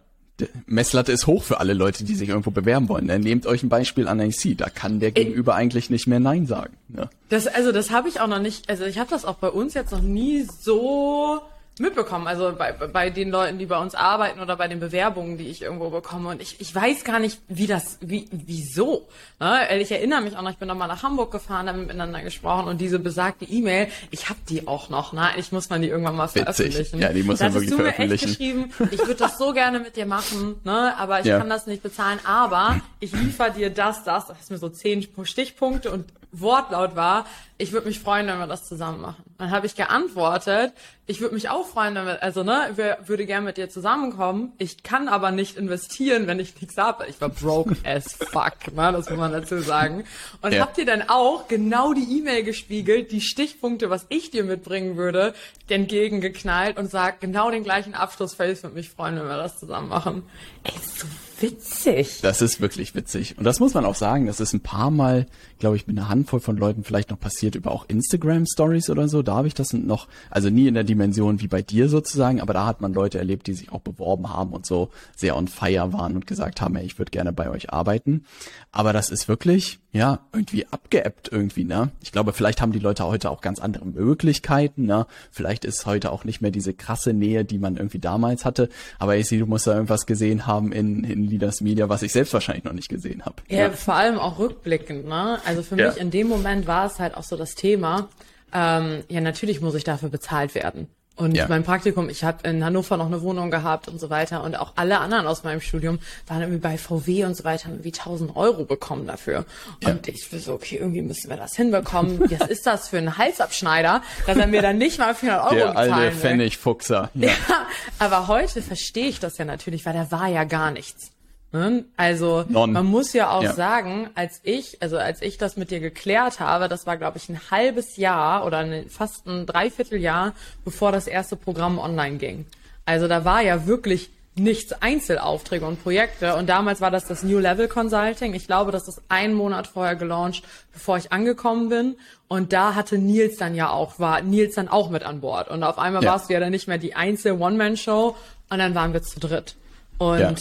[0.66, 3.08] Messlatte ist hoch für alle Leute, die sich irgendwo bewerben wollen.
[3.08, 4.56] Dann nehmt euch ein Beispiel an AC.
[4.56, 6.74] Da kann der Gegenüber eigentlich nicht mehr Nein sagen.
[6.96, 7.10] Ja.
[7.28, 9.74] Das, also das habe ich auch noch nicht, also ich habe das auch bei uns
[9.74, 11.40] jetzt noch nie so
[11.80, 12.26] mitbekommen.
[12.26, 15.62] Also bei, bei den Leuten, die bei uns arbeiten oder bei den Bewerbungen, die ich
[15.62, 16.28] irgendwo bekomme.
[16.28, 19.08] Und ich, ich weiß gar nicht, wie das, wie, wieso.
[19.40, 19.80] Ne?
[19.80, 22.68] Ich erinnere mich auch noch, ich bin noch mal nach Hamburg gefahren, haben miteinander gesprochen
[22.68, 25.12] und diese besagte E-Mail, ich habe die auch noch.
[25.12, 25.28] Ne?
[25.36, 26.42] Ich muss man die irgendwann mal Witzig.
[26.42, 27.00] veröffentlichen.
[27.00, 28.08] Ja, die muss man wirklich veröffentlichen.
[28.08, 30.94] Mir echt geschrieben, ich würde das so gerne mit dir machen, ne?
[30.98, 31.38] aber ich ja.
[31.38, 32.20] kann das nicht bezahlen.
[32.24, 34.26] Aber ich liefere dir das, das.
[34.26, 37.26] Das ist mir so zehn Stichpunkte und Wortlaut war,
[37.60, 39.22] ich würde mich freuen, wenn wir das zusammen machen.
[39.38, 40.72] Dann habe ich geantwortet,
[41.06, 44.52] ich würde mich auch freuen, wenn wir, also ne, wir würde gerne mit dir zusammenkommen.
[44.58, 47.06] Ich kann aber nicht investieren, wenn ich nichts habe.
[47.06, 50.04] Ich war broke as fuck, ne, das muss man dazu sagen.
[50.40, 50.60] Und ja.
[50.60, 55.34] habt ihr dann auch genau die E-Mail gespiegelt, die Stichpunkte, was ich dir mitbringen würde,
[55.68, 60.22] entgegengeknallt und sagt genau den gleichen Abschlussface, würde mich freuen, wenn wir das zusammen machen.
[60.64, 61.06] Ey, so
[61.40, 62.20] witzig.
[62.22, 63.36] Das ist wirklich witzig.
[63.38, 65.26] Und das muss man auch sagen, das ist ein paar Mal,
[65.58, 69.08] glaube ich, mit einer Handvoll von Leuten vielleicht noch passiert über auch Instagram Stories oder
[69.08, 69.22] so.
[69.22, 72.52] Da habe ich das noch, also nie in der Dimension wie bei dir sozusagen, aber
[72.52, 75.92] da hat man Leute erlebt, die sich auch beworben haben und so sehr on fire
[75.92, 78.24] waren und gesagt haben, ey, ich würde gerne bei euch arbeiten.
[78.72, 81.90] Aber das ist wirklich, ja, irgendwie abgeebbt irgendwie, ne?
[82.02, 85.06] Ich glaube, vielleicht haben die Leute heute auch ganz andere Möglichkeiten, ne?
[85.32, 88.68] Vielleicht ist heute auch nicht mehr diese krasse Nähe, die man irgendwie damals hatte.
[88.98, 92.12] Aber ich sehe, du musst da irgendwas gesehen haben in, in Leaders Media, was ich
[92.12, 93.36] selbst wahrscheinlich noch nicht gesehen habe.
[93.48, 95.38] Ja, ja, vor allem auch rückblickend, ne?
[95.46, 95.88] Also für ja.
[95.88, 98.08] mich in dem Moment war es halt auch so das Thema,
[98.52, 100.88] ähm, ja, natürlich muss ich dafür bezahlt werden.
[101.20, 101.46] Und ja.
[101.48, 104.42] mein Praktikum, ich habe in Hannover noch eine Wohnung gehabt und so weiter.
[104.42, 107.74] Und auch alle anderen aus meinem Studium waren irgendwie bei VW und so weiter, haben
[107.74, 109.44] irgendwie 1000 Euro bekommen dafür.
[109.84, 110.14] Und ja.
[110.14, 112.20] ich war so, okay, irgendwie müssen wir das hinbekommen.
[112.30, 115.66] Was ist das für ein Halsabschneider, dass er mir dann nicht mal 400 Euro Der
[115.66, 117.10] bezahlen alte Pfennigfuchser.
[117.12, 117.28] Ja.
[117.48, 117.66] ja,
[117.98, 121.10] aber heute verstehe ich das ja natürlich, weil da war ja gar nichts.
[121.52, 121.84] Ne?
[121.96, 122.72] Also non.
[122.72, 123.52] man muss ja auch ja.
[123.52, 127.28] sagen, als ich, also als ich das mit dir geklärt habe, das war glaube ich
[127.28, 130.34] ein halbes Jahr oder fast ein Dreivierteljahr,
[130.64, 132.46] bevor das erste Programm online ging.
[132.84, 137.40] Also da war ja wirklich nichts Einzelaufträge und Projekte und damals war das das New
[137.40, 138.32] Level Consulting.
[138.34, 141.96] Ich glaube, das ist einen Monat vorher gelauncht, bevor ich angekommen bin
[142.28, 145.64] und da hatte Nils dann ja auch war Nils dann auch mit an Bord und
[145.64, 146.12] auf einmal ja.
[146.12, 148.14] warst du ja dann nicht mehr die Einzel One Man Show
[148.50, 149.56] und dann waren wir zu dritt.
[149.98, 150.34] Und ja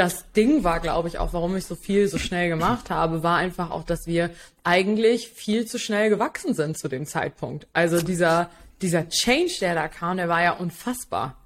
[0.00, 3.36] das Ding war, glaube ich, auch, warum ich so viel so schnell gemacht habe, war
[3.36, 4.30] einfach auch, dass wir
[4.64, 7.66] eigentlich viel zu schnell gewachsen sind zu dem Zeitpunkt.
[7.74, 8.48] Also dieser,
[8.80, 11.36] dieser Change, der da kam, der war ja unfassbar.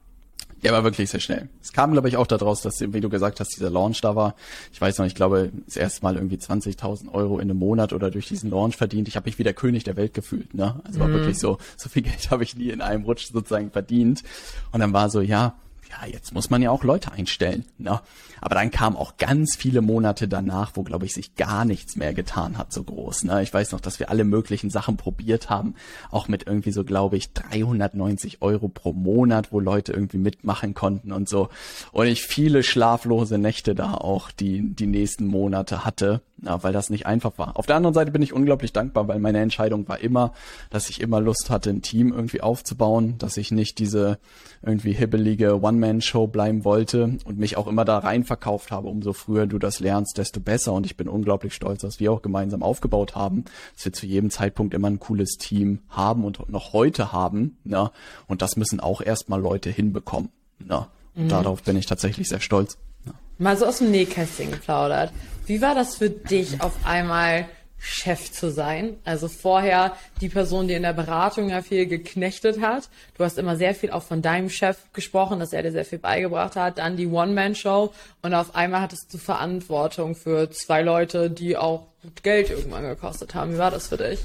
[0.62, 1.48] Der war wirklich sehr schnell.
[1.60, 4.36] Es kam, glaube ich, auch daraus, dass, wie du gesagt hast, dieser Launch da war.
[4.72, 8.12] Ich weiß noch, ich glaube, das erste Mal irgendwie 20.000 Euro in einem Monat oder
[8.12, 9.08] durch diesen Launch verdient.
[9.08, 10.54] Ich habe mich wie der König der Welt gefühlt.
[10.54, 10.80] Ne?
[10.84, 11.14] Also war mhm.
[11.14, 14.22] wirklich so, so viel Geld habe ich nie in einem Rutsch sozusagen verdient.
[14.70, 15.56] Und dann war so, ja,
[15.90, 17.64] ja, jetzt muss man ja auch Leute einstellen.
[17.78, 18.00] Ne?
[18.40, 22.12] Aber dann kamen auch ganz viele Monate danach, wo, glaube ich, sich gar nichts mehr
[22.14, 23.24] getan hat, so groß.
[23.24, 23.42] Ne?
[23.42, 25.74] Ich weiß noch, dass wir alle möglichen Sachen probiert haben,
[26.10, 31.12] auch mit irgendwie so, glaube ich, 390 Euro pro Monat, wo Leute irgendwie mitmachen konnten
[31.12, 31.48] und so.
[31.92, 36.90] Und ich viele schlaflose Nächte da auch die, die nächsten Monate hatte, ja, weil das
[36.90, 37.56] nicht einfach war.
[37.56, 40.32] Auf der anderen Seite bin ich unglaublich dankbar, weil meine Entscheidung war immer,
[40.70, 44.18] dass ich immer Lust hatte, ein Team irgendwie aufzubauen, dass ich nicht diese
[44.62, 49.12] irgendwie hibbelige One One-Man-Show bleiben wollte und mich auch immer da rein verkauft habe, umso
[49.12, 50.72] früher du das lernst, desto besser.
[50.72, 54.30] Und ich bin unglaublich stolz, dass wir auch gemeinsam aufgebaut haben, dass wir zu jedem
[54.30, 57.58] Zeitpunkt immer ein cooles Team haben und noch heute haben.
[57.64, 57.90] Ne?
[58.26, 60.30] Und das müssen auch erstmal Leute hinbekommen.
[60.58, 60.86] Ne?
[61.14, 61.28] Und mhm.
[61.28, 62.78] darauf bin ich tatsächlich sehr stolz.
[63.04, 63.12] Ne?
[63.38, 65.12] Mal so aus dem Nähkästchen geplaudert.
[65.46, 67.46] Wie war das für dich auf einmal
[67.84, 68.96] Chef zu sein.
[69.04, 69.92] Also vorher
[70.22, 72.88] die Person, die in der Beratung ja viel geknechtet hat.
[73.16, 75.98] Du hast immer sehr viel auch von deinem Chef gesprochen, dass er dir sehr viel
[75.98, 76.78] beigebracht hat.
[76.78, 77.92] Dann die One-Man-Show
[78.22, 81.88] und auf einmal hattest du Verantwortung für zwei Leute, die auch
[82.22, 83.52] Geld irgendwann gekostet haben.
[83.52, 84.20] Wie war das für dich?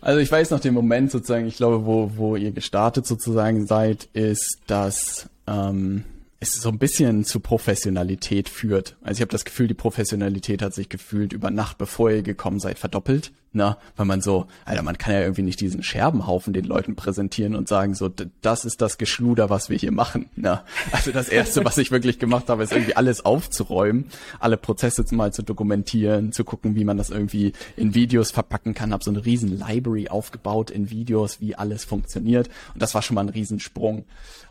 [0.00, 4.08] Also ich weiß noch den Moment sozusagen, ich glaube, wo, wo ihr gestartet sozusagen seid,
[4.14, 6.04] ist, dass ähm,
[6.40, 8.96] es so ein bisschen zu Professionalität führt.
[9.02, 12.60] Also ich habe das Gefühl, die Professionalität hat sich gefühlt über Nacht, bevor ihr gekommen
[12.60, 13.32] seid, verdoppelt.
[13.52, 17.56] Na, weil man so, Alter, man kann ja irgendwie nicht diesen Scherbenhaufen den Leuten präsentieren
[17.56, 18.08] und sagen so,
[18.42, 20.30] das ist das Geschluder, was wir hier machen.
[20.36, 24.06] Na, also das erste, was ich wirklich gemacht habe, ist irgendwie alles aufzuräumen,
[24.38, 28.92] alle Prozesse mal zu dokumentieren, zu gucken, wie man das irgendwie in Videos verpacken kann.
[28.92, 32.48] Habe so eine riesen Library aufgebaut in Videos, wie alles funktioniert.
[32.72, 34.04] Und das war schon mal ein Riesensprung.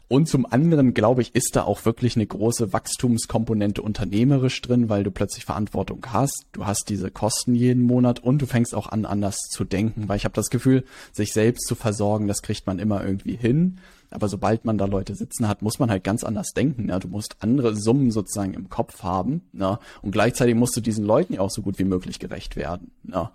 [0.09, 5.03] Und zum anderen, glaube ich, ist da auch wirklich eine große Wachstumskomponente unternehmerisch drin, weil
[5.03, 6.47] du plötzlich Verantwortung hast.
[6.51, 10.17] Du hast diese Kosten jeden Monat und du fängst auch an, anders zu denken, weil
[10.17, 13.77] ich habe das Gefühl, sich selbst zu versorgen, das kriegt man immer irgendwie hin.
[14.11, 16.89] Aber sobald man da Leute sitzen hat, muss man halt ganz anders denken.
[16.89, 16.99] Ja?
[16.99, 19.41] Du musst andere Summen sozusagen im Kopf haben.
[19.53, 19.79] Ja?
[20.01, 22.91] Und gleichzeitig musst du diesen Leuten ja auch so gut wie möglich gerecht werden.
[23.03, 23.31] Ja?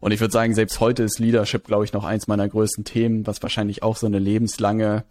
[0.00, 3.26] Und ich würde sagen, selbst heute ist Leadership, glaube ich, noch eins meiner größten Themen,
[3.26, 5.04] was wahrscheinlich auch so eine lebenslange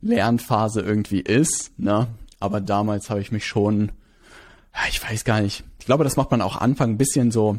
[0.00, 1.72] Lernphase irgendwie ist.
[1.78, 2.08] Ne?
[2.40, 3.92] Aber damals habe ich mich schon,
[4.88, 7.58] ich weiß gar nicht, ich glaube, das macht man auch Anfang ein bisschen so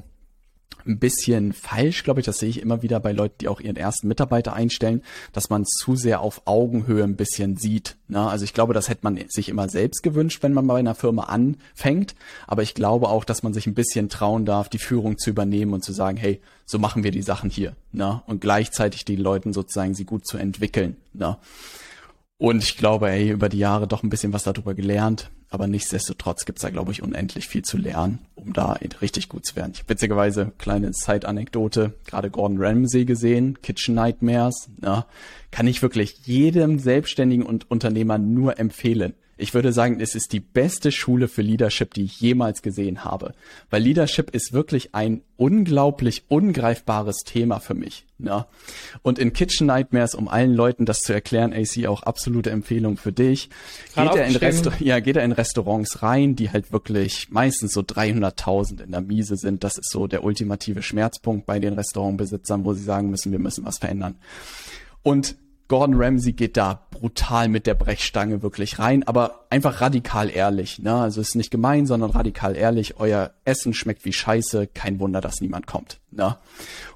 [0.85, 2.25] ein bisschen falsch, glaube ich.
[2.25, 5.01] Das sehe ich immer wieder bei Leuten, die auch ihren ersten Mitarbeiter einstellen,
[5.33, 7.95] dass man zu sehr auf Augenhöhe ein bisschen sieht.
[8.07, 8.19] Ne?
[8.19, 11.23] Also ich glaube, das hätte man sich immer selbst gewünscht, wenn man bei einer Firma
[11.23, 12.15] anfängt.
[12.47, 15.73] Aber ich glaube auch, dass man sich ein bisschen trauen darf, die Führung zu übernehmen
[15.73, 17.75] und zu sagen, hey, so machen wir die Sachen hier.
[17.91, 18.21] Ne?
[18.27, 20.97] Und gleichzeitig die Leuten sozusagen sie gut zu entwickeln.
[21.13, 21.37] Ne?
[22.39, 25.31] Und ich glaube, ey, über die Jahre doch ein bisschen was darüber gelernt.
[25.49, 29.55] Aber nichtsdestotrotz gibt's da, glaube ich, unendlich viel zu lernen, um da richtig gut zu
[29.55, 29.71] werden.
[29.73, 35.05] Ich witzigerweise, kleine Side-Anekdote, gerade Gordon Ramsay gesehen, Kitchen Nightmares, ja,
[35.49, 39.13] kann ich wirklich jedem Selbstständigen und Unternehmer nur empfehlen.
[39.37, 43.33] Ich würde sagen, es ist die beste Schule für Leadership, die ich jemals gesehen habe.
[43.69, 48.05] Weil Leadership ist wirklich ein unglaublich ungreifbares Thema für mich.
[48.17, 48.45] Ne?
[49.03, 53.11] Und in Kitchen Nightmares, um allen Leuten das zu erklären, AC auch absolute Empfehlung für
[53.11, 53.49] dich.
[53.95, 58.83] Geht er, in ja, geht er in Restaurants rein, die halt wirklich meistens so 300.000
[58.83, 59.63] in der Miese sind.
[59.63, 63.65] Das ist so der ultimative Schmerzpunkt bei den Restaurantbesitzern, wo sie sagen müssen, wir müssen
[63.65, 64.15] was verändern.
[65.03, 65.35] Und
[65.67, 70.79] Gordon Ramsay geht da brutal mit der Brechstange wirklich rein, aber einfach radikal ehrlich.
[70.79, 70.93] Ne?
[70.93, 72.99] Also ist nicht gemein, sondern radikal ehrlich.
[72.99, 74.67] Euer Essen schmeckt wie Scheiße.
[74.67, 75.99] Kein Wunder, dass niemand kommt.
[76.09, 76.37] Ne?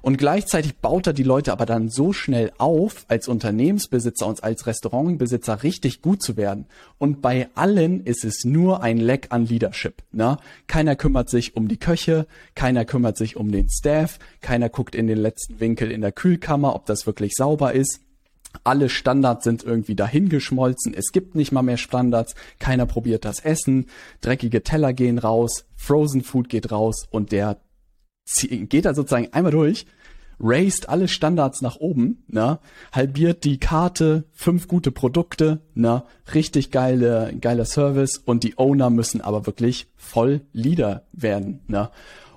[0.00, 4.66] Und gleichzeitig baut er die Leute aber dann so schnell auf, als Unternehmensbesitzer und als
[4.66, 6.66] Restaurantbesitzer richtig gut zu werden.
[6.96, 10.02] Und bei allen ist es nur ein Leck an Leadership.
[10.12, 10.38] Ne?
[10.66, 15.06] Keiner kümmert sich um die Köche, keiner kümmert sich um den Staff, keiner guckt in
[15.06, 18.00] den letzten Winkel in der Kühlkammer, ob das wirklich sauber ist
[18.64, 20.94] alle Standards sind irgendwie dahingeschmolzen.
[20.94, 22.34] Es gibt nicht mal mehr Standards.
[22.58, 23.86] Keiner probiert das Essen.
[24.20, 25.64] Dreckige Teller gehen raus.
[25.76, 27.58] Frozen Food geht raus und der
[28.50, 29.86] geht da sozusagen einmal durch,
[30.38, 32.58] raised alle Standards nach oben, ne,
[32.92, 39.20] halbiert die Karte, fünf gute Produkte, ne, richtig geile, geiler Service und die Owner müssen
[39.20, 41.90] aber wirklich voll Leader werden, ne.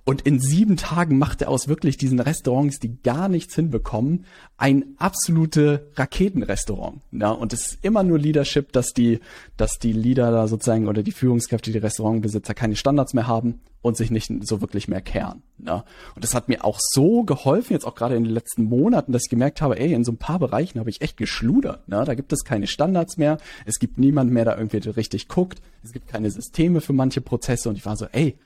[0.07, 4.85] Und in sieben Tagen macht er aus wirklich diesen Restaurants, die gar nichts hinbekommen, ein
[4.97, 7.01] absolute Raketenrestaurant.
[7.11, 9.19] Ja, und es ist immer nur Leadership, dass die,
[9.57, 13.97] dass die Leader da sozusagen oder die Führungskräfte, die Restaurantbesitzer keine Standards mehr haben und
[13.97, 15.41] sich nicht so wirklich mehr kehren.
[15.57, 15.85] Ja.
[16.13, 19.23] Und das hat mir auch so geholfen, jetzt auch gerade in den letzten Monaten, dass
[19.23, 21.81] ich gemerkt habe, ey, in so ein paar Bereichen habe ich echt geschludert.
[21.87, 22.05] Ja.
[22.05, 25.93] Da gibt es keine Standards mehr, es gibt niemand mehr, der irgendwie richtig guckt, es
[25.93, 28.37] gibt keine Systeme für manche Prozesse und ich war so, ey,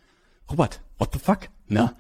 [0.50, 1.50] Robert, what the fuck?
[1.68, 1.94] Na,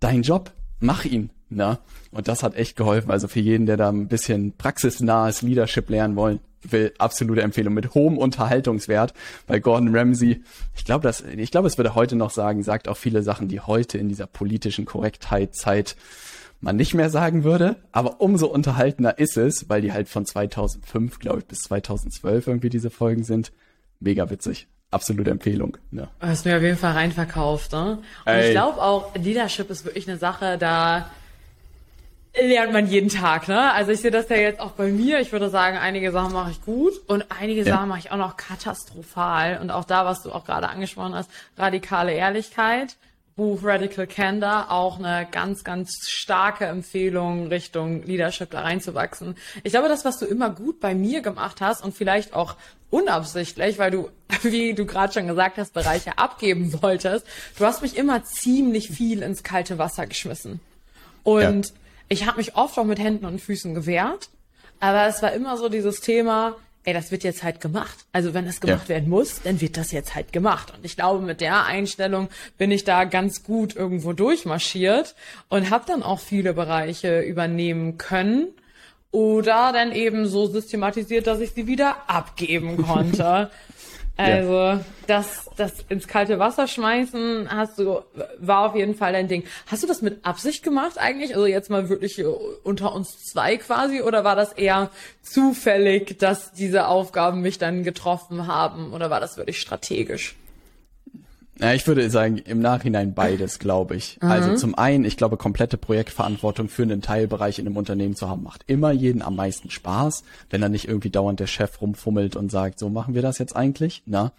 [0.00, 1.30] dein Job, mach ihn.
[1.48, 1.78] Na,
[2.10, 3.10] und das hat echt geholfen.
[3.10, 7.94] Also für jeden, der da ein bisschen praxisnahes Leadership lernen wollen, will absolute Empfehlung mit
[7.94, 9.14] hohem Unterhaltungswert
[9.46, 10.42] bei Gordon Ramsay.
[10.74, 13.60] Ich glaube, dass ich glaube, es würde heute noch sagen, sagt auch viele Sachen, die
[13.60, 15.96] heute in dieser politischen Korrektheitzeit
[16.60, 21.18] man nicht mehr sagen würde, aber umso unterhaltener ist es, weil die halt von 2005,
[21.20, 23.52] glaube ich, bis 2012 irgendwie diese Folgen sind.
[24.00, 25.76] Mega witzig absolute Empfehlung.
[25.90, 26.08] Ja.
[26.20, 27.72] Hast mir auf jeden Fall reinverkauft.
[27.72, 27.98] Ne?
[28.24, 28.46] Und Ey.
[28.46, 31.10] ich glaube auch, Leadership ist wirklich eine Sache, da
[32.38, 33.72] lernt man jeden Tag, ne?
[33.72, 35.20] Also ich sehe das ja jetzt auch bei mir.
[35.20, 37.74] Ich würde sagen, einige Sachen mache ich gut und einige ja.
[37.74, 39.58] Sachen mache ich auch noch katastrophal.
[39.60, 42.96] Und auch da, was du auch gerade angesprochen hast, radikale Ehrlichkeit.
[43.36, 49.36] Buch Radical Candor auch eine ganz, ganz starke Empfehlung Richtung Leadership da reinzuwachsen.
[49.62, 52.56] Ich glaube, das, was du immer gut bei mir gemacht hast und vielleicht auch
[52.88, 54.08] unabsichtlich, weil du,
[54.42, 57.26] wie du gerade schon gesagt hast, Bereiche abgeben wolltest,
[57.58, 60.60] du hast mich immer ziemlich viel ins kalte Wasser geschmissen.
[61.22, 61.74] Und ja.
[62.08, 64.30] ich habe mich oft auch mit Händen und Füßen gewehrt,
[64.80, 68.06] aber es war immer so dieses Thema, ey, das wird jetzt halt gemacht.
[68.12, 68.94] Also wenn das gemacht ja.
[68.94, 70.72] werden muss, dann wird das jetzt halt gemacht.
[70.74, 75.16] Und ich glaube, mit der Einstellung bin ich da ganz gut irgendwo durchmarschiert
[75.48, 78.48] und habe dann auch viele Bereiche übernehmen können
[79.10, 83.50] oder dann eben so systematisiert, dass ich sie wieder abgeben konnte.
[84.16, 84.80] Also ja.
[85.06, 88.00] das, das ins kalte Wasser schmeißen hast du
[88.38, 89.44] war auf jeden Fall dein Ding.
[89.66, 91.34] Hast du das mit Absicht gemacht eigentlich?
[91.34, 92.24] Also jetzt mal wirklich
[92.64, 94.90] unter uns zwei quasi oder war das eher
[95.22, 100.36] zufällig, dass diese Aufgaben mich dann getroffen haben oder war das wirklich strategisch?
[101.58, 104.18] Ja, ich würde sagen, im Nachhinein beides, glaube ich.
[104.20, 104.30] Mhm.
[104.30, 108.42] Also zum einen, ich glaube, komplette Projektverantwortung für einen Teilbereich in einem Unternehmen zu haben,
[108.42, 112.50] macht immer jeden am meisten Spaß, wenn dann nicht irgendwie dauernd der Chef rumfummelt und
[112.50, 114.02] sagt, so machen wir das jetzt eigentlich.
[114.04, 114.32] Na?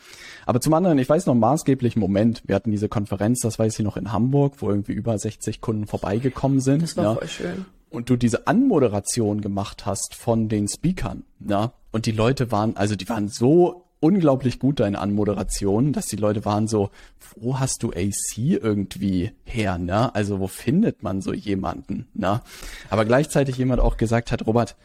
[0.45, 3.79] Aber zum anderen, ich weiß noch einen maßgeblichen Moment, wir hatten diese Konferenz, das weiß
[3.79, 6.83] ich noch in Hamburg, wo irgendwie über 60 Kunden vorbeigekommen sind.
[6.83, 7.15] Das war ja?
[7.15, 7.65] voll schön.
[7.89, 12.95] Und du diese Anmoderation gemacht hast von den Speakern, ja, und die Leute waren, also
[12.95, 16.89] die waren so unglaublich gut deine Anmoderation, dass die Leute waren so,
[17.35, 20.13] wo hast du AC irgendwie her, ne?
[20.13, 22.41] Also wo findet man so jemanden, ne?
[22.89, 24.75] Aber gleichzeitig jemand auch gesagt hat, Robert,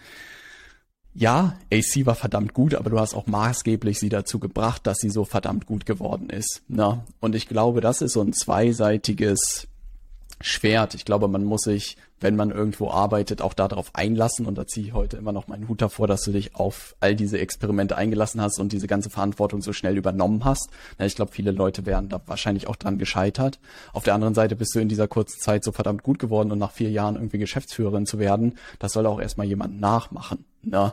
[1.15, 5.11] ja, AC war verdammt gut, aber du hast auch maßgeblich sie dazu gebracht, dass sie
[5.11, 6.63] so verdammt gut geworden ist.
[6.69, 7.05] Ne?
[7.21, 9.69] Und ich glaube, das ist so ein zweiseitiges
[10.41, 10.95] Schwert.
[10.95, 14.47] Ich glaube, man muss sich, wenn man irgendwo arbeitet, auch darauf einlassen.
[14.47, 17.15] Und da ziehe ich heute immer noch meinen Hut davor, dass du dich auf all
[17.15, 20.71] diese Experimente eingelassen hast und diese ganze Verantwortung so schnell übernommen hast.
[20.99, 23.59] ich glaube, viele Leute wären da wahrscheinlich auch dran gescheitert.
[23.93, 26.59] Auf der anderen Seite bist du in dieser kurzen Zeit so verdammt gut geworden und
[26.59, 30.45] nach vier Jahren irgendwie Geschäftsführerin zu werden, das soll auch erstmal jemand nachmachen.
[30.63, 30.93] Ne?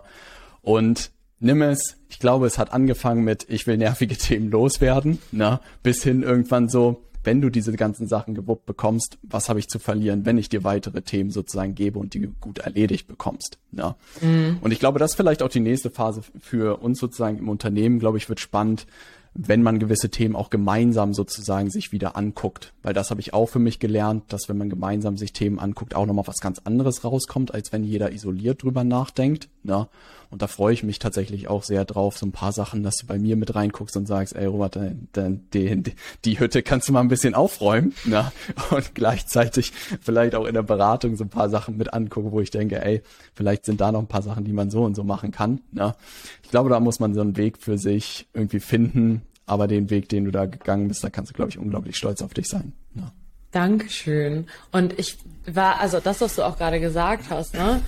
[0.62, 5.60] Und nimm es, ich glaube, es hat angefangen mit, ich will nervige Themen loswerden, ne?
[5.84, 9.80] bis hin irgendwann so, wenn du diese ganzen Sachen gewuppt bekommst, was habe ich zu
[9.80, 13.58] verlieren, wenn ich dir weitere Themen sozusagen gebe und die gut erledigt bekommst.
[13.72, 13.96] Ja.
[14.22, 14.58] Mhm.
[14.62, 18.00] Und ich glaube, das ist vielleicht auch die nächste Phase für uns sozusagen im Unternehmen,
[18.00, 18.88] glaube ich, wird spannend,
[19.34, 22.74] wenn man gewisse Themen auch gemeinsam sozusagen sich wieder anguckt.
[22.82, 25.96] Weil das habe ich auch für mich gelernt, dass wenn man gemeinsam sich Themen anguckt,
[25.96, 29.50] auch nochmal was ganz anderes rauskommt, als wenn jeder isoliert drüber nachdenkt.
[29.64, 29.88] Ne?
[30.32, 33.08] Und da freue ich mich tatsächlich auch sehr drauf, so ein paar Sachen, dass du
[33.08, 34.78] bei mir mit reinguckst und sagst, ey Robert,
[35.16, 35.42] die,
[35.82, 37.96] die, die Hütte kannst du mal ein bisschen aufräumen.
[38.06, 38.32] Ne?
[38.70, 42.52] Und gleichzeitig vielleicht auch in der Beratung so ein paar Sachen mit angucken, wo ich
[42.52, 43.02] denke, ey,
[43.34, 45.62] vielleicht sind da noch ein paar Sachen, die man so und so machen kann.
[45.72, 45.96] Ne?
[46.44, 50.10] Ich glaube, da muss man so einen Weg für sich irgendwie finden, aber den Weg,
[50.10, 52.74] den du da gegangen bist, da kannst du, glaube ich, unglaublich stolz auf dich sein.
[52.94, 53.12] Ja.
[53.52, 54.46] Dankeschön.
[54.72, 57.82] Und ich war, also das, was du auch gerade gesagt hast, ne?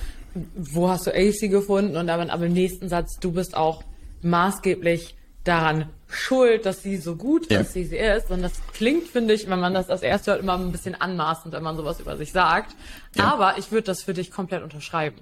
[0.55, 1.95] Wo hast du AC gefunden?
[1.97, 3.83] Und dann aber im nächsten Satz, du bist auch
[4.21, 7.61] maßgeblich daran schuld, dass sie so gut ja.
[7.61, 8.29] ist, wie sie ist.
[8.29, 11.53] Und das klingt, finde ich, wenn man das als erste hört, immer ein bisschen anmaßend,
[11.53, 12.75] wenn man sowas über sich sagt.
[13.15, 13.25] Ja.
[13.25, 15.21] Aber ich würde das für dich komplett unterschreiben.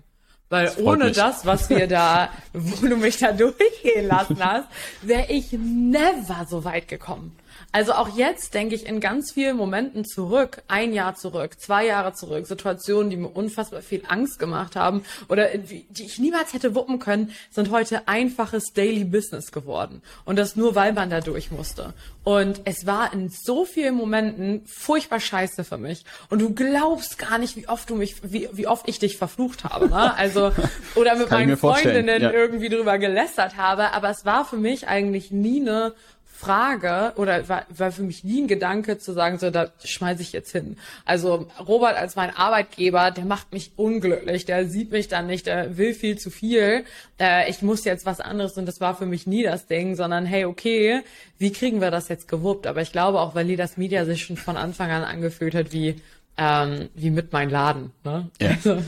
[0.50, 1.15] Weil das ohne mich.
[1.15, 4.67] das, was wir da, wo du mich da durchgehen lassen hast,
[5.04, 7.36] wäre ich never so weit gekommen.
[7.71, 12.13] Also auch jetzt denke ich in ganz vielen Momenten zurück, ein Jahr zurück, zwei Jahre
[12.13, 16.97] zurück, Situationen, die mir unfassbar viel Angst gemacht haben oder die ich niemals hätte wuppen
[16.97, 20.01] können, sind heute einfaches Daily Business geworden.
[20.25, 21.93] Und das nur, weil man da durch musste.
[22.23, 26.05] Und es war in so vielen Momenten furchtbar scheiße für mich.
[26.29, 29.63] Und du glaubst gar nicht, wie oft du mich, wie, wie oft ich dich verflucht
[29.63, 29.89] habe.
[29.89, 30.10] Ne?
[30.19, 30.51] Also,
[30.95, 32.32] oder mit meinen Freundinnen ja.
[32.32, 33.93] irgendwie drüber gelästert habe.
[33.93, 35.93] Aber es war für mich eigentlich nie eine
[36.39, 40.32] Frage oder war, war für mich nie ein Gedanke zu sagen, so da schmeiße ich
[40.32, 40.78] jetzt hin.
[41.04, 45.78] Also Robert als mein Arbeitgeber, der macht mich unglücklich, der sieht mich dann nicht, der
[45.78, 46.86] will viel zu viel.
[47.19, 50.25] Äh, ich muss jetzt was anderes und das war für mich nie das Ding, sondern
[50.25, 51.02] hey, okay,
[51.39, 52.67] wie kriegen wir das jetzt gewuppt?
[52.67, 56.02] Aber ich glaube auch, weil Leaders Media sich schon von Anfang an angefühlt hat wie
[56.39, 57.91] ähm, wie mit mein Laden.
[58.06, 58.30] Ne?
[58.41, 58.52] Ja.
[58.52, 58.82] Also.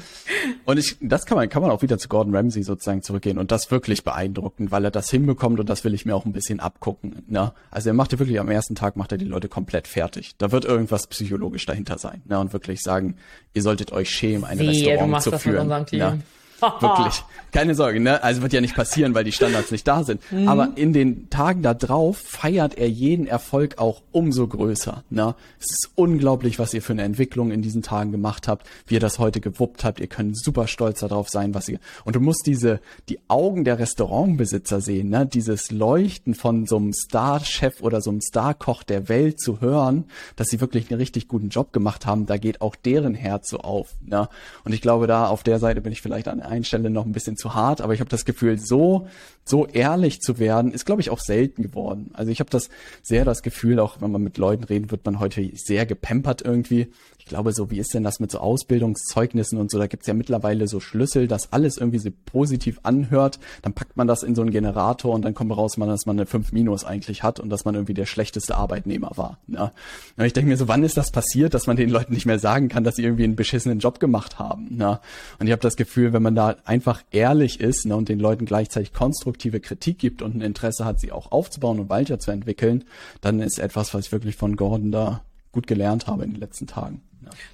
[0.66, 3.52] Und ich, das kann man, kann man auch wieder zu Gordon Ramsay sozusagen zurückgehen und
[3.52, 6.62] das wirklich beeindruckend, weil er das hinbekommt und das will ich mir auch ein bisschen
[6.62, 7.24] abgucken.
[7.28, 7.52] Ne?
[7.70, 10.36] Also er macht ja wirklich am ersten Tag macht er die Leute komplett fertig.
[10.38, 12.22] Da wird irgendwas psychologisch dahinter sein.
[12.26, 12.40] Ne?
[12.40, 13.18] Und wirklich sagen,
[13.54, 15.68] ihr solltet euch schämen, ein Wie, Restaurant zu führen.
[15.68, 16.22] Ne?
[16.80, 17.24] Wirklich.
[17.52, 18.24] Keine Sorge, ne?
[18.24, 20.22] Also wird ja nicht passieren, weil die Standards nicht da sind.
[20.32, 20.48] Mhm.
[20.48, 25.04] Aber in den Tagen da drauf feiert er jeden Erfolg auch umso größer.
[25.10, 25.36] Ne?
[25.60, 29.00] Es ist unglaublich, was ihr für eine Entwicklung in diesen Tagen gemacht habt, wie ihr
[29.00, 30.00] das heute gewuppt habt.
[30.00, 31.80] Ihr könnt super stolz darauf sein, was ihr.
[32.06, 35.26] Und du musst diese, die Augen der Restaurantbesitzer sehen, ne?
[35.26, 40.48] Dieses Leuchten von so einem Star-Chef oder so einem Star-Koch der Welt zu hören, dass
[40.48, 43.96] sie wirklich einen richtig guten Job gemacht haben, da geht auch deren Herz so auf.
[44.06, 44.30] Ne?
[44.64, 47.12] Und ich glaube, da auf der Seite bin ich vielleicht an einer Stelle noch ein
[47.12, 49.08] bisschen zu hart, aber ich habe das Gefühl, so
[49.44, 52.12] so ehrlich zu werden, ist glaube ich auch selten geworden.
[52.14, 52.70] Also ich habe das
[53.02, 56.88] sehr das Gefühl, auch wenn man mit Leuten redet, wird man heute sehr gepempert irgendwie
[57.22, 60.16] ich glaube, so wie ist denn das mit so Ausbildungszeugnissen und so, da gibt's ja
[60.16, 64.42] mittlerweile so Schlüssel, dass alles irgendwie so positiv anhört, dann packt man das in so
[64.42, 67.64] einen Generator und dann kommt raus, dass man eine 5 Minus eigentlich hat und dass
[67.64, 69.38] man irgendwie der schlechteste Arbeitnehmer war.
[69.48, 69.72] Ja.
[70.18, 72.40] Und ich denke mir so, wann ist das passiert, dass man den Leuten nicht mehr
[72.40, 74.78] sagen kann, dass sie irgendwie einen beschissenen Job gemacht haben.
[74.80, 75.00] Ja.
[75.40, 78.46] Und ich habe das Gefühl, wenn man da einfach ehrlich ist ne, und den Leuten
[78.46, 78.94] gleichzeitig
[79.32, 82.84] konstruktive Kritik gibt und ein Interesse hat, sie auch aufzubauen und weiterzuentwickeln,
[83.22, 86.68] dann ist etwas, was ich wirklich von Gordon da gut gelernt habe in den letzten
[86.68, 87.02] Tagen.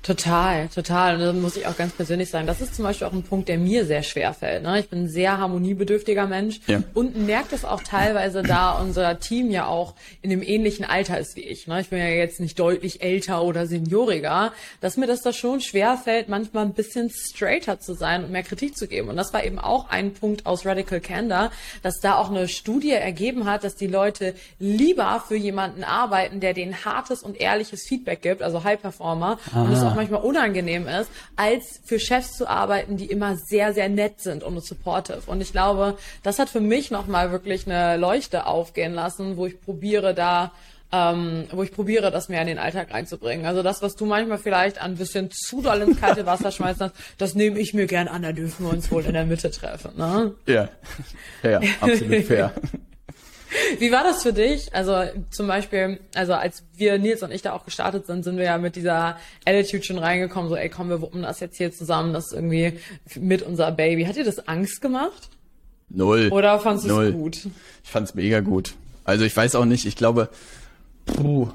[0.04, 1.16] Total, total.
[1.16, 3.50] Und da muss ich auch ganz persönlich sagen, das ist zum Beispiel auch ein Punkt,
[3.50, 4.64] der mir sehr schwer fällt.
[4.64, 4.80] Ne?
[4.80, 6.84] Ich bin ein sehr harmoniebedürftiger Mensch ja.
[6.94, 11.36] und merke das auch teilweise, da unser Team ja auch in dem ähnlichen Alter ist
[11.36, 11.68] wie ich.
[11.68, 11.82] Ne?
[11.82, 15.98] Ich bin ja jetzt nicht deutlich älter oder senioriger, dass mir das da schon schwer
[15.98, 19.10] fällt, manchmal ein bisschen straighter zu sein und mehr Kritik zu geben.
[19.10, 21.52] Und das war eben auch ein Punkt aus Radical Candor,
[21.84, 26.54] dass da auch eine Studie ergeben hat, dass die Leute lieber für jemanden arbeiten, der
[26.54, 29.67] denen hartes und ehrliches Feedback gibt, also High Performer, Aha.
[29.68, 33.90] Und es auch manchmal unangenehm ist, als für Chefs zu arbeiten, die immer sehr, sehr
[33.90, 35.22] nett sind und supportive.
[35.28, 39.60] Und ich glaube, das hat für mich nochmal wirklich eine Leuchte aufgehen lassen, wo ich
[39.62, 40.52] probiere da
[40.92, 43.46] ähm, wo ich probiere, das mehr in den Alltag reinzubringen.
[43.46, 46.82] Also das, was du manchmal vielleicht ein bisschen zu doll ins kalte Wasser schmeißt,
[47.18, 49.92] das nehme ich mir gern an, da dürfen wir uns wohl in der Mitte treffen.
[49.98, 50.34] Ne?
[50.46, 50.70] Ja,
[51.44, 52.54] ja, ja absolut fair.
[53.80, 54.74] Wie war das für dich?
[54.74, 58.46] Also zum Beispiel, also als wir Nils und ich da auch gestartet sind, sind wir
[58.46, 62.14] ja mit dieser Attitude schon reingekommen, so ey komm, wir wuppen das jetzt hier zusammen,
[62.14, 62.80] das ist irgendwie
[63.16, 64.06] mit unser Baby.
[64.06, 65.30] Hat dir das Angst gemacht?
[65.90, 66.30] Null.
[66.32, 67.48] Oder fandest du es gut?
[67.84, 68.74] Ich fand's mega gut.
[69.04, 70.30] Also ich weiß auch nicht, ich glaube,
[71.06, 71.48] puh,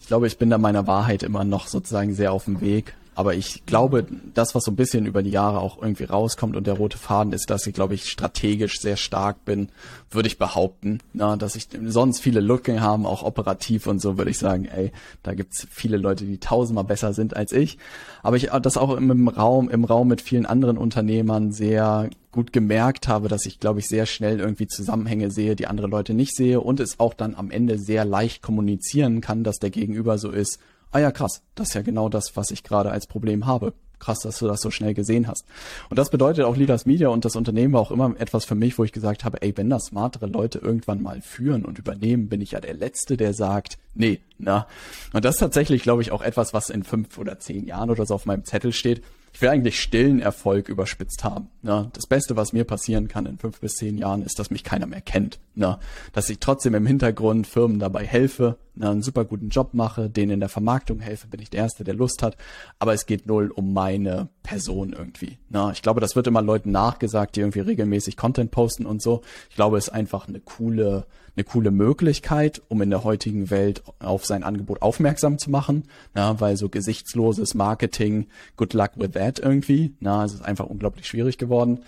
[0.00, 2.94] ich glaube, ich bin da meiner Wahrheit immer noch sozusagen sehr auf dem Weg.
[3.14, 6.66] Aber ich glaube, das, was so ein bisschen über die Jahre auch irgendwie rauskommt und
[6.66, 9.68] der rote Faden ist, dass ich, glaube ich, strategisch sehr stark bin,
[10.10, 11.00] würde ich behaupten.
[11.12, 14.92] Na, dass ich sonst viele Lücken haben, auch operativ und so, würde ich sagen, ey,
[15.22, 17.76] da gibt's viele Leute, die tausendmal besser sind als ich.
[18.22, 23.08] Aber ich das auch im Raum, im Raum mit vielen anderen Unternehmern sehr gut gemerkt
[23.08, 26.60] habe, dass ich, glaube ich, sehr schnell irgendwie Zusammenhänge sehe, die andere Leute nicht sehe
[26.60, 30.58] und es auch dann am Ende sehr leicht kommunizieren kann, dass der Gegenüber so ist,
[30.92, 33.72] ah ja, krass, das ist ja genau das, was ich gerade als Problem habe.
[33.98, 35.44] Krass, dass du das so schnell gesehen hast.
[35.88, 38.76] Und das bedeutet auch Leaders Media und das Unternehmen war auch immer etwas für mich,
[38.76, 42.40] wo ich gesagt habe, ey, wenn das smartere Leute irgendwann mal führen und übernehmen, bin
[42.40, 44.66] ich ja der Letzte, der sagt, nee, na.
[45.12, 48.04] Und das ist tatsächlich, glaube ich, auch etwas, was in fünf oder zehn Jahren oder
[48.04, 49.02] so auf meinem Zettel steht
[49.32, 51.48] ich will eigentlich stillen Erfolg überspitzt haben.
[51.62, 51.90] Ne?
[51.94, 54.86] Das Beste, was mir passieren kann in fünf bis zehn Jahren, ist, dass mich keiner
[54.86, 55.38] mehr kennt.
[55.54, 55.78] Ne?
[56.12, 58.58] Dass ich trotzdem im Hintergrund Firmen dabei helfe?
[58.80, 61.94] Einen super guten Job mache, denen in der Vermarktung helfe, bin ich der Erste, der
[61.94, 62.36] Lust hat.
[62.78, 65.38] Aber es geht null um meine Person irgendwie.
[65.50, 65.70] Ne?
[65.72, 69.22] Ich glaube, das wird immer Leuten nachgesagt, die irgendwie regelmäßig Content posten und so.
[69.50, 73.82] Ich glaube, es ist einfach eine coole eine coole Möglichkeit, um in der heutigen Welt
[74.00, 79.38] auf sein Angebot aufmerksam zu machen, na, weil so gesichtsloses Marketing, good luck with that
[79.38, 81.80] irgendwie, na, es ist einfach unglaublich schwierig geworden.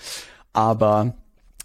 [0.53, 1.14] Aber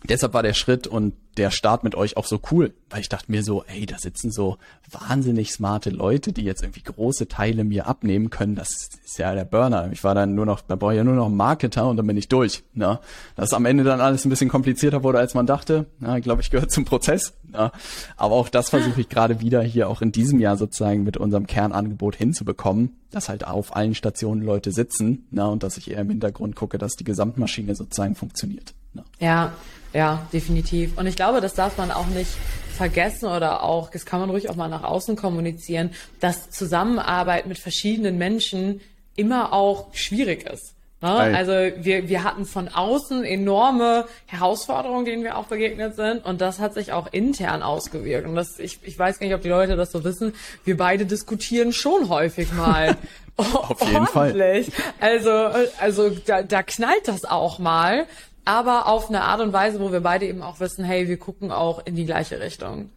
[0.03, 3.31] deshalb war der Schritt und der Start mit euch auch so cool, weil ich dachte
[3.31, 4.57] mir so, ey, da sitzen so
[4.91, 8.55] wahnsinnig smarte Leute, die jetzt irgendwie große Teile mir abnehmen können.
[8.55, 9.89] Das ist ja der Burner.
[9.91, 12.07] Ich war dann nur noch, da brauche ich ja nur noch einen Marketer und dann
[12.07, 12.63] bin ich durch.
[12.73, 12.99] Ne?
[13.35, 16.51] Dass am Ende dann alles ein bisschen komplizierter wurde, als man dachte, na, glaube ich,
[16.51, 17.33] gehört zum Prozess.
[17.47, 17.71] Ne?
[18.17, 21.47] Aber auch das versuche ich gerade wieder hier auch in diesem Jahr sozusagen mit unserem
[21.47, 25.47] Kernangebot hinzubekommen, dass halt auf allen Stationen Leute sitzen ne?
[25.47, 28.73] und dass ich eher im Hintergrund gucke, dass die Gesamtmaschine sozusagen funktioniert.
[28.93, 29.05] Ne?
[29.19, 29.53] Ja,
[29.93, 30.97] ja, definitiv.
[30.97, 32.32] Und ich glaube, das darf man auch nicht
[32.75, 37.60] vergessen oder auch, das kann man ruhig auch mal nach außen kommunizieren, dass Zusammenarbeit mit
[37.60, 38.82] verschiedenen Menschen
[39.15, 40.75] immer auch schwierig ist.
[41.02, 41.10] Ne?
[41.10, 46.60] Also wir, wir hatten von außen enorme Herausforderungen, denen wir auch begegnet sind und das
[46.60, 48.28] hat sich auch intern ausgewirkt.
[48.28, 50.34] Und das, ich, ich weiß gar nicht, ob die Leute das so wissen,
[50.65, 52.97] wir beide diskutieren schon häufig mal.
[53.54, 54.06] Auf jeden.
[54.08, 54.65] Fall.
[54.99, 55.32] Also,
[55.80, 58.06] also da, da knallt das auch mal
[58.49, 61.51] aber auf eine Art und Weise, wo wir beide eben auch wissen, hey, wir gucken
[61.51, 62.89] auch in die gleiche Richtung.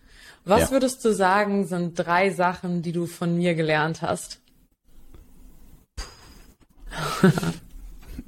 [0.46, 0.70] Was ja.
[0.70, 4.40] würdest du sagen, sind drei Sachen, die du von mir gelernt hast?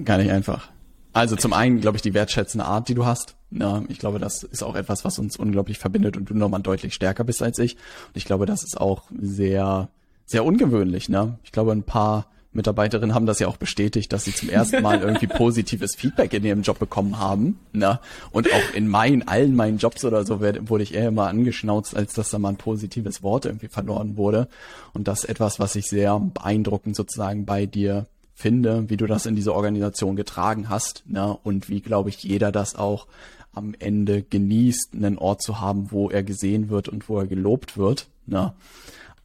[0.04, 0.68] Gar nicht einfach.
[1.14, 3.36] Also zum einen, glaube ich, die wertschätzende Art, die du hast.
[3.50, 6.92] Ja, ich glaube, das ist auch etwas, was uns unglaublich verbindet und du nochmal deutlich
[6.92, 7.76] stärker bist als ich.
[7.76, 9.88] Und ich glaube, das ist auch sehr,
[10.26, 11.08] sehr ungewöhnlich.
[11.08, 11.38] Ne?
[11.42, 15.00] Ich glaube, ein paar Mitarbeiterinnen haben das ja auch bestätigt, dass sie zum ersten Mal
[15.00, 17.58] irgendwie positives Feedback in ihrem Job bekommen haben.
[17.72, 17.98] Ne?
[18.30, 22.14] Und auch in meinen, allen meinen Jobs oder so wurde ich eher immer angeschnauzt, als
[22.14, 24.48] dass da mal ein positives Wort irgendwie verloren wurde.
[24.92, 29.26] Und das ist etwas, was ich sehr beeindruckend sozusagen bei dir finde, wie du das
[29.26, 31.04] in diese Organisation getragen hast.
[31.06, 31.36] Ne?
[31.42, 33.06] Und wie, glaube ich, jeder das auch
[33.52, 37.76] am Ende genießt, einen Ort zu haben, wo er gesehen wird und wo er gelobt
[37.76, 38.08] wird.
[38.26, 38.52] Ne?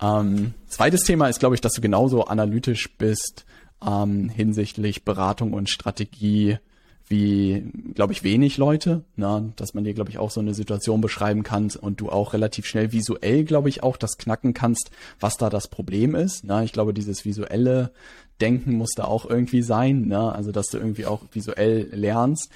[0.01, 3.45] Ähm, zweites Thema ist, glaube ich, dass du genauso analytisch bist
[3.85, 6.57] ähm, hinsichtlich Beratung und Strategie
[7.09, 9.51] wie, glaube ich, wenig Leute, ne?
[9.55, 12.67] dass man dir, glaube ich, auch so eine Situation beschreiben kann und du auch relativ
[12.67, 16.43] schnell visuell, glaube ich, auch das knacken kannst, was da das Problem ist.
[16.43, 16.63] Ne?
[16.63, 17.91] Ich glaube, dieses visuelle
[18.41, 20.33] Denken muss da auch irgendwie sein, ne?
[20.33, 22.51] also dass du irgendwie auch visuell lernst.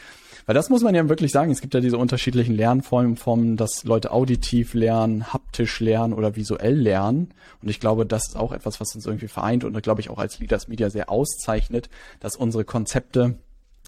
[0.45, 1.51] Weil das muss man ja wirklich sagen.
[1.51, 6.75] Es gibt ja diese unterschiedlichen Lernformen, Formen, dass Leute auditiv lernen, haptisch lernen oder visuell
[6.75, 7.33] lernen.
[7.61, 10.17] Und ich glaube, das ist auch etwas, was uns irgendwie vereint und glaube ich auch
[10.17, 13.37] als Leaders Media sehr auszeichnet, dass unsere Konzepte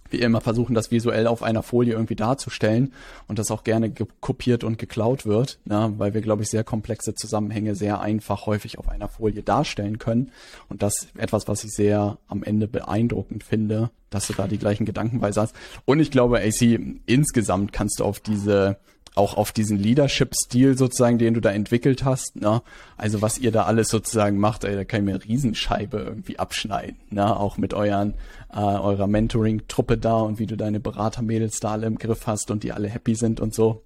[0.10, 2.93] wie immer versuchen, das visuell auf einer Folie irgendwie darzustellen
[3.28, 7.16] und das auch gerne kopiert und geklaut wird, ne, weil wir, glaube ich, sehr komplexe
[7.16, 10.32] Zusammenhänge sehr einfach häufig auf einer Folie darstellen können.
[10.70, 14.86] Und das etwas, was ich sehr am Ende beeindruckend finde, dass du da die gleichen
[14.86, 15.56] Gedankenweise hast.
[15.86, 18.78] Und ich glaube, AC, insgesamt kannst du auf diese
[19.16, 22.36] auch auf diesen Leadership-Stil sozusagen, den du da entwickelt hast.
[22.36, 22.61] Ne?
[22.97, 26.38] Also was ihr da alles sozusagen macht, ey, da kann ich mir eine Riesenscheibe irgendwie
[26.38, 26.97] abschneiden.
[27.09, 27.36] Ne?
[27.36, 28.16] Auch mit euren
[28.55, 32.63] äh, eurer Mentoring-Truppe da und wie du deine Beratermädels da alle im Griff hast und
[32.63, 33.84] die alle happy sind und so.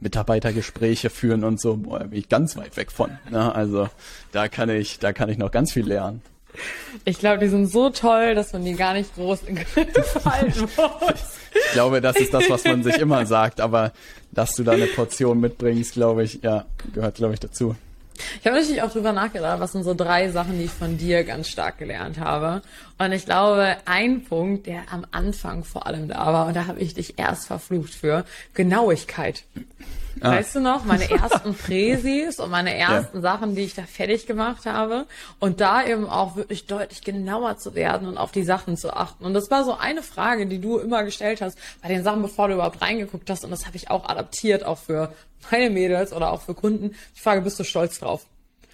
[0.00, 3.10] Mitarbeitergespräche führen und so, boah, bin ich ganz weit weg von.
[3.30, 3.54] Ne?
[3.54, 3.88] Also
[4.32, 6.22] da kann ich, da kann ich noch ganz viel lernen.
[7.04, 10.68] Ich glaube, die sind so toll, dass man die gar nicht groß in Griff halten
[10.76, 11.38] muss.
[11.52, 13.92] Ich glaube, das ist das, was man sich immer sagt, aber
[14.32, 17.74] dass du da eine Portion mitbringst, glaube ich, ja, gehört, glaube ich, dazu.
[18.40, 21.24] Ich habe natürlich auch drüber nachgedacht, was sind so drei Sachen, die ich von dir
[21.24, 22.62] ganz stark gelernt habe.
[22.98, 26.80] Und ich glaube, ein Punkt, der am Anfang vor allem da war, und da habe
[26.80, 28.24] ich dich erst verflucht für,
[28.54, 29.44] Genauigkeit.
[30.20, 30.32] Ah.
[30.32, 33.22] Weißt du noch, meine ersten Präsis und meine ersten ja.
[33.22, 35.06] Sachen, die ich da fertig gemacht habe.
[35.38, 39.24] Und da eben auch wirklich deutlich genauer zu werden und auf die Sachen zu achten.
[39.24, 42.48] Und das war so eine Frage, die du immer gestellt hast bei den Sachen, bevor
[42.48, 43.44] du überhaupt reingeguckt hast.
[43.44, 45.12] Und das habe ich auch adaptiert, auch für
[45.50, 46.94] meine Mädels oder auch für Kunden.
[47.14, 48.26] Ich frage, bist du stolz drauf?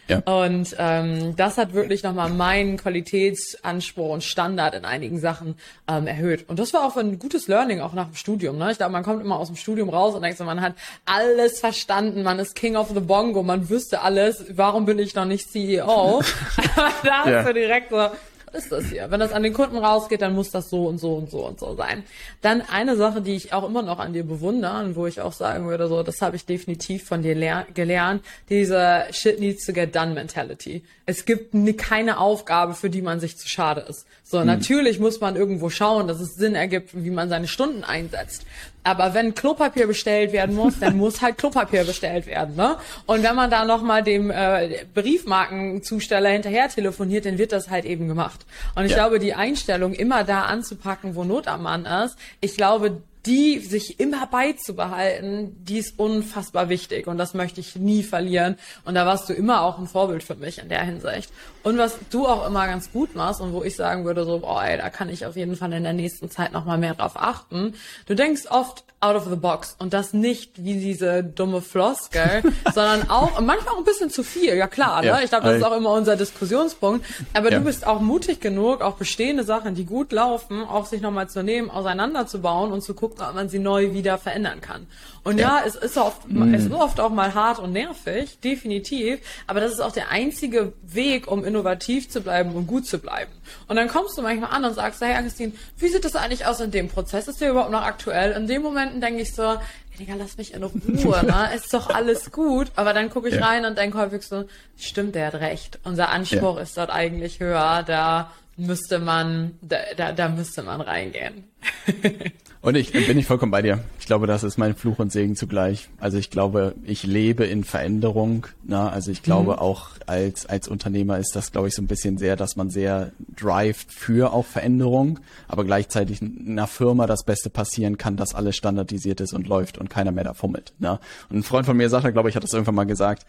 [0.09, 0.19] Ja.
[0.21, 5.57] Und ähm, das hat wirklich nochmal meinen Qualitätsanspruch und Standard in einigen Sachen
[5.89, 6.49] ähm, erhöht.
[6.49, 8.57] Und das war auch ein gutes Learning, auch nach dem Studium.
[8.59, 8.71] Ne?
[8.71, 11.61] Ich glaube, man kommt immer aus dem Studium raus und denkt so, man hat alles
[11.61, 15.51] verstanden, man ist King of the Bongo, man wüsste alles, warum bin ich noch nicht
[15.51, 15.83] CEO?
[16.77, 17.39] Aber da ja.
[17.39, 18.09] hast du direkt so,
[18.57, 19.11] ist das hier?
[19.11, 21.61] Wenn das an den Kunden rausgeht, dann muss das so und so und so und
[21.61, 22.05] so sein.
[22.41, 25.33] Dann eine Sache, die ich auch immer noch an dir bewundere und wo ich auch
[25.33, 29.95] sagen würde, so, das habe ich definitiv von dir gelernt, diese Shit needs to get
[29.95, 30.83] done Mentality.
[31.05, 34.07] Es gibt keine Aufgabe, für die man sich zu schade ist.
[34.25, 34.47] So, hm.
[34.47, 38.45] natürlich muss man irgendwo schauen, dass es Sinn ergibt, wie man seine Stunden einsetzt.
[38.87, 42.55] Aber wenn Klopapier bestellt werden muss, dann muss halt Klopapier bestellt werden.
[42.55, 42.77] Ne?
[43.07, 48.07] Und wenn man da nochmal dem äh, Briefmarkenzusteller hinterher telefoniert, dann wird das halt eben
[48.07, 48.47] gemacht.
[48.77, 48.99] Und ich ja.
[48.99, 53.99] glaube, die Einstellung, immer da anzupacken, wo Not am Mann ist, ich glaube, die sich
[53.99, 58.57] immer beizubehalten, die ist unfassbar wichtig und das möchte ich nie verlieren.
[58.85, 61.31] Und da warst du immer auch ein Vorbild für mich in der Hinsicht.
[61.65, 64.63] Und was du auch immer ganz gut machst und wo ich sagen würde, so, boah,
[64.65, 67.75] ey, da kann ich auf jeden Fall in der nächsten Zeit nochmal mehr drauf achten.
[68.07, 72.43] Du denkst oft out of the box und das nicht wie diese dumme Floskel,
[72.75, 74.55] sondern auch manchmal auch ein bisschen zu viel.
[74.57, 75.21] Ja klar, ne?
[75.23, 77.05] Ich glaube, das ist auch immer unser Diskussionspunkt.
[77.35, 77.59] Aber ja.
[77.59, 81.43] du bist auch mutig genug, auch bestehende Sachen, die gut laufen, auch sich nochmal zu
[81.43, 84.87] nehmen, auseinanderzubauen und zu gucken, gucken, ob man sie neu wieder verändern kann.
[85.25, 86.55] Und ja, ja es ist oft, mm.
[86.55, 89.21] es ist oft auch mal hart und nervig, definitiv.
[89.47, 93.33] Aber das ist auch der einzige Weg, um innovativ zu bleiben und gut zu bleiben.
[93.69, 96.61] Und dann kommst du manchmal an und sagst, hey Augustin, wie sieht das eigentlich aus
[96.61, 97.29] in dem Prozess?
[97.29, 98.33] Ist der überhaupt noch aktuell?
[98.33, 99.57] In dem Momenten denke ich so,
[99.99, 101.51] Digga, lass mich in Ruhe, ne?
[101.57, 102.71] Ist doch alles gut.
[102.77, 103.47] Aber dann gucke ich ja.
[103.47, 104.45] rein und denke häufig so,
[104.77, 105.79] stimmt, der hat recht.
[105.85, 106.63] Unser Anspruch ja.
[106.63, 107.83] ist dort eigentlich höher.
[107.83, 111.45] Da müsste man, da, da, da müsste man reingehen.
[112.63, 113.85] Und ich bin ich vollkommen bei dir.
[114.01, 115.89] Ich glaube, das ist mein Fluch und Segen zugleich.
[116.01, 118.49] Also ich glaube, ich lebe in Veränderung.
[118.65, 119.59] Na, also ich glaube mhm.
[119.61, 123.13] auch als als Unternehmer ist das, glaube ich, so ein bisschen sehr, dass man sehr
[123.37, 128.57] drive für auch Veränderung, aber gleichzeitig in einer Firma das Beste passieren kann, dass alles
[128.57, 130.73] standardisiert ist und läuft und keiner mehr da fummelt.
[130.81, 130.99] Na?
[131.31, 133.27] Und ein Freund von mir sagt, glaube ich, hat das irgendwann mal gesagt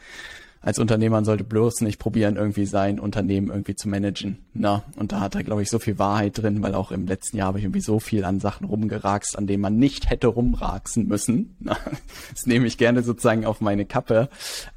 [0.61, 4.39] als Unternehmer sollte bloß nicht probieren, irgendwie sein Unternehmen irgendwie zu managen.
[4.53, 7.37] Na, und da hat er, glaube ich, so viel Wahrheit drin, weil auch im letzten
[7.37, 11.07] Jahr habe ich irgendwie so viel an Sachen rumgerakst, an denen man nicht hätte rumraksen
[11.07, 11.55] müssen.
[11.59, 11.77] Na,
[12.31, 14.29] das nehme ich gerne sozusagen auf meine Kappe.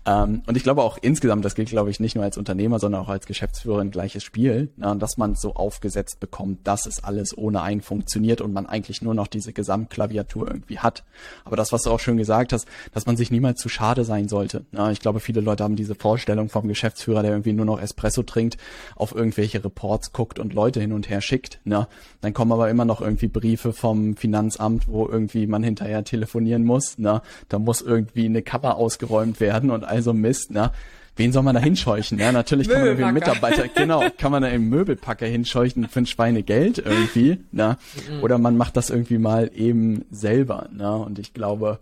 [0.06, 3.00] Ähm, und ich glaube auch insgesamt, das gilt, glaube ich, nicht nur als Unternehmer, sondern
[3.02, 7.36] auch als Geschäftsführer ein gleiches Spiel, na, dass man so aufgesetzt bekommt, dass es alles
[7.36, 11.04] ohne einen funktioniert und man eigentlich nur noch diese Gesamtklaviatur irgendwie hat.
[11.44, 14.28] Aber das, was du auch schön gesagt hast, dass man sich niemals zu schade sein
[14.28, 14.64] sollte.
[14.72, 18.22] Na, ich glaube, viele Leute haben diese Vorstellung vom Geschäftsführer, der irgendwie nur noch Espresso
[18.22, 18.56] trinkt,
[18.96, 21.60] auf irgendwelche Reports guckt und Leute hin und her schickt.
[21.64, 21.88] Ne?
[22.20, 26.98] Dann kommen aber immer noch irgendwie Briefe vom Finanzamt, wo irgendwie man hinterher telefonieren muss.
[26.98, 27.22] Ne?
[27.48, 30.50] Da muss irgendwie eine Cover ausgeräumt werden und also Mist.
[30.50, 30.70] Ne?
[31.16, 32.18] Wen soll man da hinscheuchen?
[32.18, 36.00] Ja, natürlich kann man irgendwie einen Mitarbeiter, genau, kann man da einen Möbelpacker hinscheuchen für
[36.00, 37.76] ein Schweinegeld irgendwie, ne?
[38.08, 38.22] Mhm.
[38.22, 40.96] Oder man macht das irgendwie mal eben selber, ne?
[40.96, 41.78] Und ich glaube,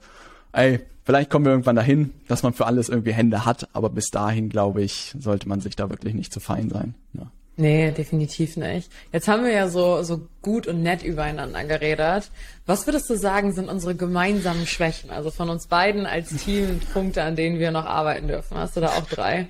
[0.53, 4.11] ey, Vielleicht kommen wir irgendwann dahin, dass man für alles irgendwie Hände hat, aber bis
[4.11, 6.95] dahin, glaube ich, sollte man sich da wirklich nicht zu fein sein.
[7.15, 7.33] Ja.
[7.57, 8.93] Nee, definitiv nicht.
[9.11, 12.31] Jetzt haben wir ja so, so gut und nett übereinander geredet.
[12.67, 15.09] Was würdest du sagen, sind unsere gemeinsamen Schwächen?
[15.09, 18.59] Also von uns beiden als Team Punkte, an denen wir noch arbeiten dürfen.
[18.59, 19.47] Hast du da auch drei?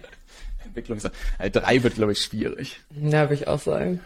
[0.65, 2.79] Entwicklungs äh, drei wird, glaube ich, schwierig.
[2.95, 3.99] Ja, würde ich auch sagen.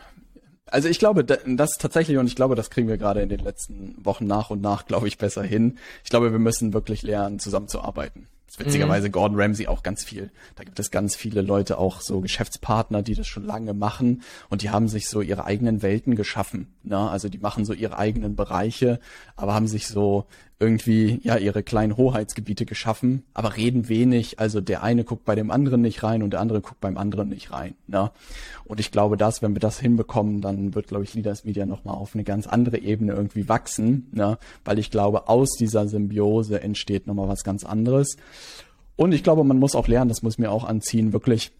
[0.72, 3.94] Also ich glaube, das tatsächlich, und ich glaube, das kriegen wir gerade in den letzten
[4.02, 5.78] Wochen nach und nach, glaube ich, besser hin.
[6.02, 8.26] Ich glaube, wir müssen wirklich lernen, zusammenzuarbeiten.
[8.56, 9.12] Witzigerweise mhm.
[9.12, 10.30] Gordon Ramsay auch ganz viel.
[10.56, 14.62] Da gibt es ganz viele Leute, auch so Geschäftspartner, die das schon lange machen und
[14.62, 16.74] die haben sich so ihre eigenen Welten geschaffen.
[16.82, 16.98] Ne?
[16.98, 18.98] Also die machen so ihre eigenen Bereiche,
[19.36, 20.26] aber haben sich so
[20.62, 24.38] irgendwie ja ihre kleinen Hoheitsgebiete geschaffen, aber reden wenig.
[24.38, 27.28] Also der eine guckt bei dem anderen nicht rein und der andere guckt beim anderen
[27.30, 27.74] nicht rein.
[27.88, 28.12] Ne?
[28.64, 31.96] Und ich glaube, dass, wenn wir das hinbekommen, dann wird, glaube ich, Leaders Media nochmal
[31.96, 34.38] auf eine ganz andere Ebene irgendwie wachsen, ne?
[34.64, 38.16] weil ich glaube, aus dieser Symbiose entsteht nochmal was ganz anderes.
[38.94, 41.50] Und ich glaube, man muss auch lernen, das muss mir auch anziehen, wirklich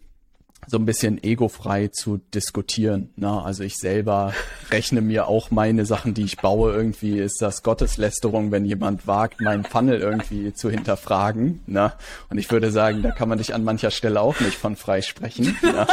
[0.67, 3.09] so ein bisschen egofrei zu diskutieren.
[3.15, 3.41] Ne?
[3.43, 4.33] Also ich selber
[4.71, 6.73] rechne mir auch meine Sachen, die ich baue.
[6.73, 11.61] Irgendwie ist das Gotteslästerung, wenn jemand wagt, meinen Funnel irgendwie zu hinterfragen.
[11.67, 11.93] Ne?
[12.29, 15.01] Und ich würde sagen, da kann man dich an mancher Stelle auch nicht von frei
[15.01, 15.57] sprechen.
[15.61, 15.87] Ne?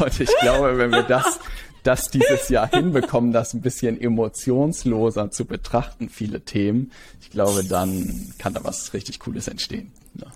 [0.00, 1.40] Und ich glaube, wenn wir das
[1.82, 8.32] das dieses Jahr hinbekommen, das ein bisschen emotionsloser zu betrachten, viele Themen, ich glaube, dann
[8.38, 9.92] kann da was richtig Cooles entstehen.
[10.14, 10.26] Ja.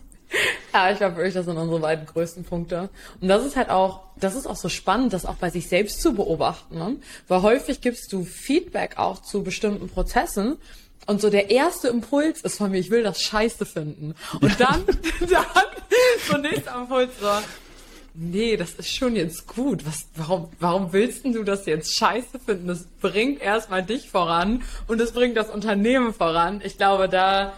[0.73, 2.91] Ja, ich glaube wirklich, das sind unsere beiden größten Punkte.
[3.21, 6.03] Und das ist halt auch, das ist auch so spannend, das auch bei sich selbst
[6.03, 6.77] zu beobachten.
[6.77, 6.97] Ne?
[7.29, 10.59] Weil häufig gibst du Feedback auch zu bestimmten Prozessen.
[11.07, 14.15] Und so der erste Impuls ist von mir, ich will das scheiße finden.
[14.41, 14.85] Und dann,
[15.21, 15.45] dann
[16.29, 17.29] so nächster Impuls so,
[18.17, 19.87] nee, das ist schon jetzt gut.
[19.87, 22.67] Was, warum, warum willst du das jetzt scheiße finden?
[22.67, 26.61] Das bringt erstmal dich voran und es bringt das Unternehmen voran.
[26.65, 27.53] Ich glaube, da,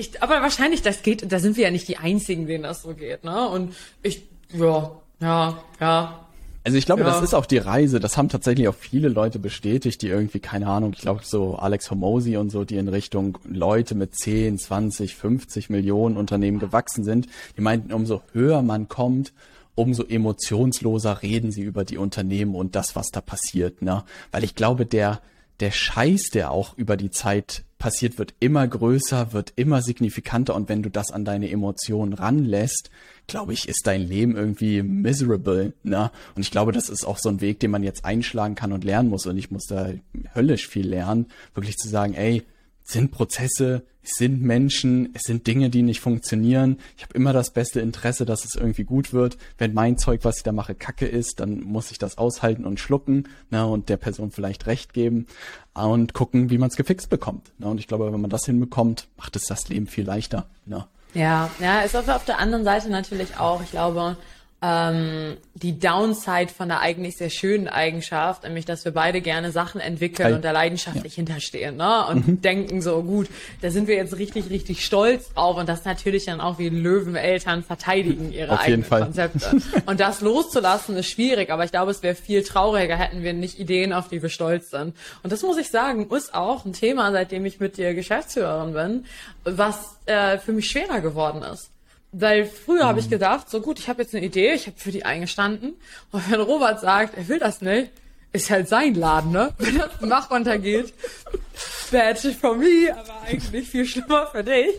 [0.00, 2.94] ich, aber wahrscheinlich, das geht, da sind wir ja nicht die Einzigen, denen das so
[2.94, 3.48] geht, ne?
[3.48, 4.22] Und ich,
[4.52, 4.90] ja,
[5.20, 6.26] ja, ja.
[6.62, 7.08] Also ich glaube, ja.
[7.08, 8.00] das ist auch die Reise.
[8.00, 11.90] Das haben tatsächlich auch viele Leute bestätigt, die irgendwie, keine Ahnung, ich glaube so Alex
[11.90, 17.28] Homosi und so, die in Richtung Leute mit 10, 20, 50 Millionen Unternehmen gewachsen sind.
[17.56, 19.32] Die meinten, umso höher man kommt,
[19.74, 24.04] umso emotionsloser reden sie über die Unternehmen und das, was da passiert, ne?
[24.30, 25.22] Weil ich glaube, der,
[25.60, 30.68] der Scheiß, der auch über die Zeit passiert, wird immer größer, wird immer signifikanter und
[30.68, 32.90] wenn du das an deine Emotionen ranlässt,
[33.26, 36.12] glaube ich, ist dein Leben irgendwie miserable, ne?
[36.36, 38.84] Und ich glaube, das ist auch so ein Weg, den man jetzt einschlagen kann und
[38.84, 39.90] lernen muss und ich muss da
[40.34, 42.44] höllisch viel lernen, wirklich zu sagen, ey,
[42.92, 46.78] sind Prozesse, es sind Menschen, es sind Dinge, die nicht funktionieren.
[46.96, 49.36] Ich habe immer das beste Interesse, dass es irgendwie gut wird.
[49.58, 52.80] Wenn mein Zeug, was ich da mache, kacke ist, dann muss ich das aushalten und
[52.80, 55.26] schlucken ne, und der Person vielleicht recht geben
[55.74, 57.52] und gucken, wie man es gefixt bekommt.
[57.58, 57.66] Ne.
[57.66, 60.46] Und ich glaube, wenn man das hinbekommt, macht es das Leben viel leichter.
[60.64, 60.86] Ne.
[61.12, 64.16] Ja, ja, ist auf der anderen Seite natürlich auch, ich glaube,
[64.62, 69.80] ähm, die Downside von der eigentlich sehr schönen Eigenschaft, nämlich dass wir beide gerne Sachen
[69.80, 71.16] entwickeln und da leidenschaftlich ja.
[71.16, 72.06] hinterstehen ne?
[72.08, 72.40] und mhm.
[72.42, 73.28] denken so, gut,
[73.62, 77.62] da sind wir jetzt richtig, richtig stolz drauf und das natürlich dann auch wie Löweneltern
[77.62, 79.62] verteidigen ihre Auf eigenen Konzepte.
[79.86, 83.58] und das loszulassen ist schwierig, aber ich glaube, es wäre viel trauriger, hätten wir nicht
[83.58, 84.94] Ideen, auf die wir stolz sind.
[85.22, 89.04] Und das muss ich sagen, ist auch ein Thema, seitdem ich mit dir Geschäftsführerin bin,
[89.44, 91.70] was äh, für mich schwerer geworden ist.
[92.12, 92.88] Weil früher mhm.
[92.88, 95.74] habe ich gedacht, so gut, ich habe jetzt eine Idee, ich habe für die eingestanden.
[96.10, 97.90] Und wenn Robert sagt, er will das nicht,
[98.32, 99.52] ist halt sein Laden, ne?
[99.58, 100.92] Wenn das Nachbarn untergeht,
[101.90, 104.74] bad for me, aber eigentlich viel schlimmer für dich.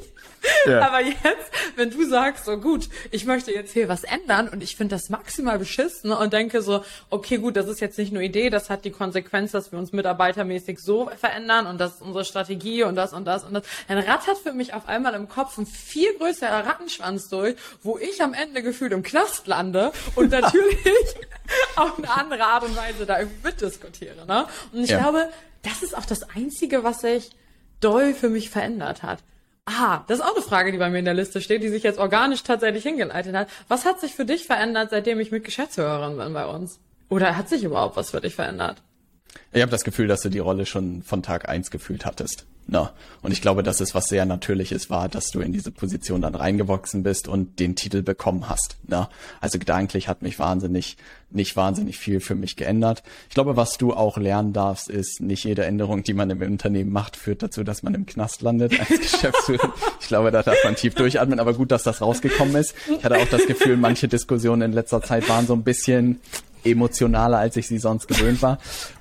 [0.66, 0.88] Ja.
[0.88, 4.76] Aber jetzt, wenn du sagst, so gut, ich möchte jetzt hier was ändern und ich
[4.76, 8.50] finde das maximal beschissen und denke so, okay, gut, das ist jetzt nicht nur Idee,
[8.50, 12.84] das hat die Konsequenz, dass wir uns mitarbeitermäßig so verändern und das ist unsere Strategie
[12.84, 15.66] und das und das und das, dann rattert für mich auf einmal im Kopf ein
[15.66, 21.16] viel größerer Rattenschwanz durch, wo ich am Ende gefühlt im Knast lande und natürlich
[21.76, 24.26] auf eine andere Art und Weise da irgendwie mitdiskutiere.
[24.26, 24.46] Ne?
[24.72, 25.00] Und ich ja.
[25.00, 25.30] glaube,
[25.64, 27.32] das ist auch das Einzige, was sich
[27.80, 29.20] doll für mich verändert hat.
[29.80, 31.84] Ah, das ist auch eine Frage, die bei mir in der Liste steht, die sich
[31.84, 33.48] jetzt organisch tatsächlich hingeleitet hat.
[33.68, 36.80] Was hat sich für dich verändert, seitdem ich mit Geschäftsführerin bin bei uns?
[37.10, 38.82] Oder hat sich überhaupt was für dich verändert?
[39.54, 42.46] Ich habe das Gefühl, dass du die Rolle schon von Tag eins gefühlt hattest.
[42.74, 46.22] Na, und ich glaube, dass es was sehr Natürliches war, dass du in diese Position
[46.22, 48.78] dann reingewachsen bist und den Titel bekommen hast.
[48.88, 49.10] Na,
[49.42, 50.96] also gedanklich hat mich wahnsinnig,
[51.32, 53.04] nicht wahnsinnig viel für mich geändert.
[53.28, 56.94] Ich glaube, was du auch lernen darfst, ist, nicht jede Änderung, die man im Unternehmen
[56.94, 59.74] macht, führt dazu, dass man im Knast landet als Geschäftsführer.
[60.00, 62.74] ich glaube, da darf man tief durchatmen, aber gut, dass das rausgekommen ist.
[62.98, 66.22] Ich hatte auch das Gefühl, manche Diskussionen in letzter Zeit waren so ein bisschen
[66.64, 68.58] emotionaler, als ich sie sonst gewöhnt war.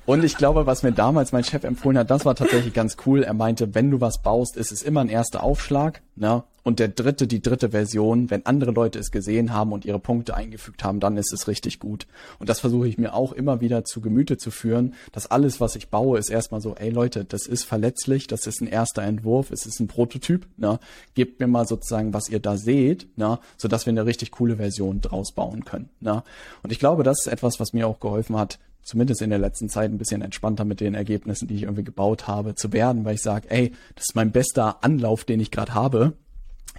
[0.06, 3.22] Und ich glaube, was mir damals mein Chef empfohlen hat, das war tatsächlich ganz cool.
[3.22, 6.42] Er meinte, wenn du was baust, ist es immer ein erster Aufschlag, ne?
[6.62, 10.34] Und der dritte, die dritte Version, wenn andere Leute es gesehen haben und ihre Punkte
[10.34, 12.06] eingefügt haben, dann ist es richtig gut.
[12.38, 15.76] Und das versuche ich mir auch immer wieder zu Gemüte zu führen, dass alles, was
[15.76, 19.50] ich baue, ist erstmal so, ey Leute, das ist verletzlich, das ist ein erster Entwurf,
[19.50, 20.78] es ist ein Prototyp, ne?
[21.14, 23.38] Gebt mir mal sozusagen, was ihr da seht, ne?
[23.56, 26.22] Sodass wir eine richtig coole Version draus bauen können, ne?
[26.62, 29.68] Und ich glaube, das ist etwas, was mir auch geholfen hat, zumindest in der letzten
[29.68, 33.14] Zeit ein bisschen entspannter mit den Ergebnissen, die ich irgendwie gebaut habe, zu werden, weil
[33.14, 36.14] ich sage, ey, das ist mein bester Anlauf, den ich gerade habe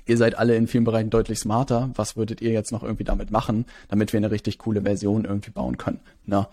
[0.06, 1.90] ihr seid alle in vielen Bereichen deutlich smarter.
[1.96, 5.52] Was würdet ihr jetzt noch irgendwie damit machen, damit wir eine richtig coole Version irgendwie
[5.52, 6.00] bauen können?
[6.26, 6.50] Na?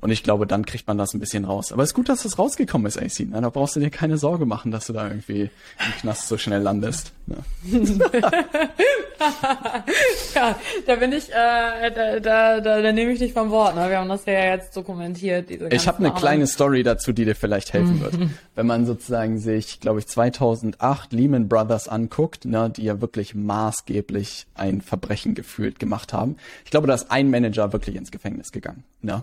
[0.00, 1.72] Und ich glaube, dann kriegt man das ein bisschen raus.
[1.72, 3.26] Aber es ist gut, dass das rausgekommen ist, AC.
[3.30, 6.38] Na, da brauchst du dir keine Sorge machen, dass du da irgendwie im Knast so
[6.38, 7.12] schnell landest.
[10.34, 13.74] Ja, da bin ich, äh, da, da, da, da nehme ich dich vom Wort.
[13.74, 13.88] Ne?
[13.90, 15.50] Wir haben das ja jetzt dokumentiert.
[15.50, 16.20] Diese ich habe eine Arbeit.
[16.20, 18.14] kleine Story dazu, die dir vielleicht helfen wird.
[18.54, 24.46] Wenn man sozusagen sich, glaube ich, 2008 Lehman Brothers anguckt, ne, die ja wirklich maßgeblich
[24.54, 26.36] ein Verbrechen gefühlt gemacht haben.
[26.64, 28.84] Ich glaube, da ist ein Manager wirklich ins Gefängnis gegangen.
[29.02, 29.22] Ne?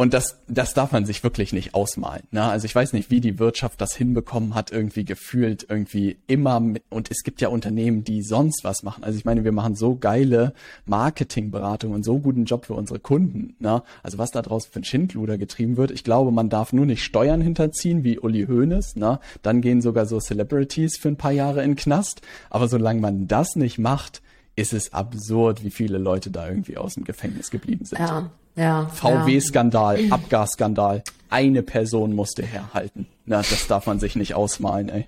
[0.00, 2.22] Und das, das darf man sich wirklich nicht ausmalen.
[2.30, 2.44] Ne?
[2.44, 6.84] Also ich weiß nicht, wie die Wirtschaft das hinbekommen hat, irgendwie gefühlt, irgendwie immer mit,
[6.88, 9.02] und es gibt ja Unternehmen, die sonst was machen.
[9.02, 10.54] Also ich meine, wir machen so geile
[10.86, 13.56] Marketingberatungen und so guten Job für unsere Kunden.
[13.58, 13.82] Ne?
[14.04, 15.90] Also was da draußen für ein Schindluder getrieben wird.
[15.90, 18.94] Ich glaube, man darf nur nicht Steuern hinterziehen, wie Uli Hoeneß.
[18.94, 19.18] Ne?
[19.42, 22.22] Dann gehen sogar so Celebrities für ein paar Jahre in Knast.
[22.50, 24.22] Aber solange man das nicht macht,
[24.54, 27.98] ist es absurd, wie viele Leute da irgendwie aus dem Gefängnis geblieben sind.
[27.98, 28.30] Ja.
[28.58, 30.12] Ja, VW-Skandal, ja.
[30.12, 31.02] Abgasskandal.
[31.30, 33.06] Eine Person musste herhalten.
[33.26, 35.06] Na, das darf man sich nicht ausmalen, ey.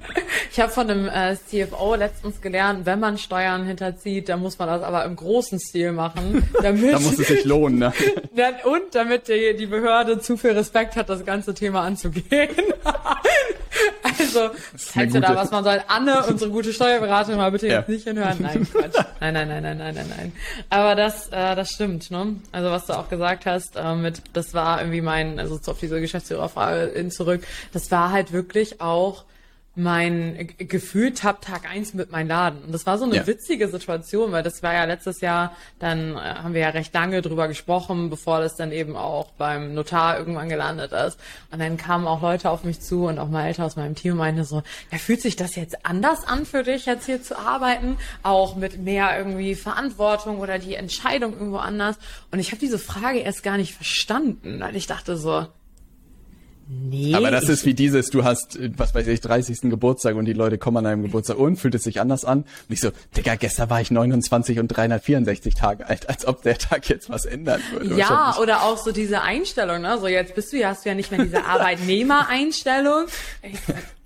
[0.50, 4.68] Ich habe von einem äh, CFO letztens gelernt, wenn man Steuern hinterzieht, dann muss man
[4.68, 6.48] das aber im großen Stil machen.
[6.62, 7.92] Damit, da muss es sich lohnen, ne?
[8.64, 12.50] und damit die, die Behörde zu viel Respekt hat, das ganze Thema anzugehen.
[14.02, 15.82] also, zeigt du da, was man soll.
[15.86, 17.78] Anne, unsere gute Steuerberaterin, mal bitte ja.
[17.78, 18.38] jetzt nicht hinhören.
[18.40, 19.04] Nein, Quatsch.
[19.20, 20.32] Nein, nein, nein, nein, nein, nein, nein.
[20.70, 22.36] Aber das, äh, das stimmt, ne?
[22.52, 26.00] Also, was du auch gesagt hast, äh, mit, das war irgendwie mein, also auf diese
[26.00, 27.42] Geschäftsführerfrage zurück,
[27.72, 29.24] das war halt wirklich auch,
[29.78, 32.62] mein Gefühl ab Tag eins mit meinem Laden.
[32.64, 33.26] Und das war so eine ja.
[33.26, 37.22] witzige Situation, weil das war ja letztes Jahr, dann äh, haben wir ja recht lange
[37.22, 41.18] drüber gesprochen, bevor das dann eben auch beim Notar irgendwann gelandet ist.
[41.50, 44.16] Und dann kamen auch Leute auf mich zu und auch mal älter aus meinem Team
[44.16, 47.96] meinte so, ja, fühlt sich das jetzt anders an für dich, jetzt hier zu arbeiten?
[48.22, 51.96] Auch mit mehr irgendwie Verantwortung oder die Entscheidung irgendwo anders?
[52.32, 55.46] Und ich habe diese Frage erst gar nicht verstanden, weil ich dachte so,
[56.70, 57.14] Nee.
[57.14, 59.70] Aber das ist wie dieses, du hast, was weiß ich, 30.
[59.70, 62.40] Geburtstag und die Leute kommen an deinem Geburtstag und fühlt es sich anders an.
[62.40, 66.58] Und ich so, Digga, gestern war ich 29 und 364 Tage alt, als ob der
[66.58, 67.96] Tag jetzt was ändern würde.
[67.96, 69.98] Ja, oder auch so diese Einstellung, ne?
[69.98, 73.06] So jetzt bist du ja, hast du ja nicht mehr diese Arbeitnehmereinstellung.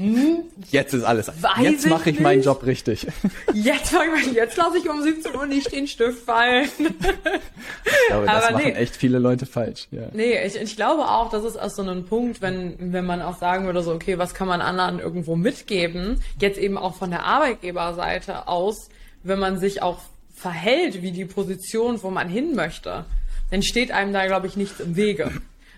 [0.00, 0.44] Hm?
[0.70, 1.30] Jetzt ist alles.
[1.60, 3.06] Jetzt mache ich, ich meinen Job richtig.
[3.52, 3.94] Jetzt,
[4.32, 6.70] jetzt lasse ich um 17 Uhr nicht den Stift fallen.
[6.78, 8.72] Ich glaube, das Aber machen nee.
[8.72, 9.88] echt viele Leute falsch.
[9.90, 10.08] Ja.
[10.14, 13.36] Nee, ich, ich glaube auch, das ist auch so ein Punkt, wenn, wenn man auch
[13.36, 16.22] sagen würde, so, okay, was kann man anderen irgendwo mitgeben?
[16.40, 18.88] Jetzt eben auch von der Arbeitgeberseite aus,
[19.22, 19.98] wenn man sich auch
[20.34, 23.04] verhält wie die Position, wo man hin möchte,
[23.50, 25.30] dann steht einem da, glaube ich, nichts im Wege.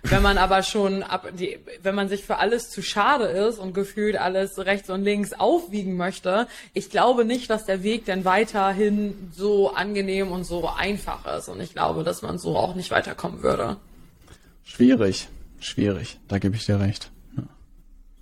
[0.02, 3.72] Wenn man aber schon ab, die, wenn man sich für alles zu schade ist und
[3.72, 9.30] gefühlt alles rechts und links aufwiegen möchte, ich glaube nicht, dass der Weg dann weiterhin
[9.32, 11.48] so angenehm und so einfach ist.
[11.48, 13.76] Und ich glaube, dass man so auch nicht weiterkommen würde.
[14.64, 15.28] Schwierig,
[15.60, 16.18] schwierig.
[16.26, 17.10] Da gebe ich dir recht.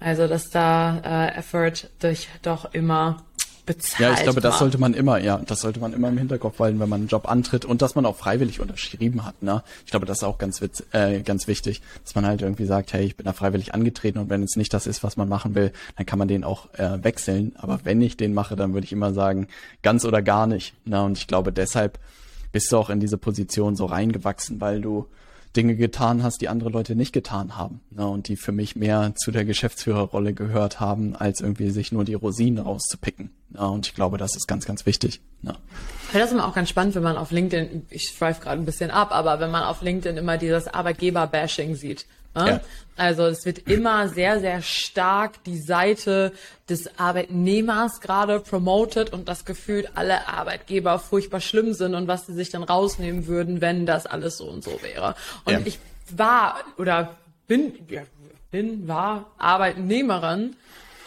[0.00, 3.22] Also, dass da äh, Effort dich doch immer
[3.66, 4.00] bezahlt.
[4.00, 6.80] Ja, ich glaube, das sollte man immer, ja, das sollte man immer im Hinterkopf halten,
[6.80, 9.42] wenn man einen Job antritt und dass man auch freiwillig unterschrieben hat.
[9.42, 9.62] Ne?
[9.84, 12.92] Ich glaube, das ist auch ganz, witz, äh, ganz wichtig, dass man halt irgendwie sagt,
[12.92, 15.54] hey, ich bin da freiwillig angetreten und wenn es nicht das ist, was man machen
[15.54, 17.52] will, dann kann man den auch äh, wechseln.
[17.56, 19.46] Aber wenn ich den mache, dann würde ich immer sagen,
[19.82, 20.74] ganz oder gar nicht.
[20.86, 21.02] Ne?
[21.02, 21.98] Und ich glaube, deshalb
[22.52, 25.06] bist du auch in diese Position so reingewachsen, weil du
[25.56, 27.80] Dinge getan hast, die andere Leute nicht getan haben.
[27.90, 32.04] Ne, und die für mich mehr zu der Geschäftsführerrolle gehört haben, als irgendwie sich nur
[32.04, 33.30] die Rosinen rauszupicken.
[33.50, 35.20] Ne, und ich glaube, das ist ganz, ganz wichtig.
[35.42, 35.56] Ne.
[36.12, 38.90] Das ist immer auch ganz spannend, wenn man auf LinkedIn, ich schweife gerade ein bisschen
[38.90, 42.06] ab, aber wenn man auf LinkedIn immer dieses Arbeitgeber-Bashing sieht.
[42.34, 42.46] Ne?
[42.48, 42.60] Ja.
[42.96, 46.32] Also es wird immer sehr, sehr stark die Seite
[46.68, 52.34] des Arbeitnehmers gerade promoted und das Gefühl, alle Arbeitgeber furchtbar schlimm sind und was sie
[52.34, 55.14] sich dann rausnehmen würden, wenn das alles so und so wäre.
[55.44, 55.60] Und Ja.
[55.64, 55.78] ich
[56.14, 57.16] war oder
[57.46, 58.02] bin, ja,
[58.50, 60.56] bin, war Arbeitnehmerin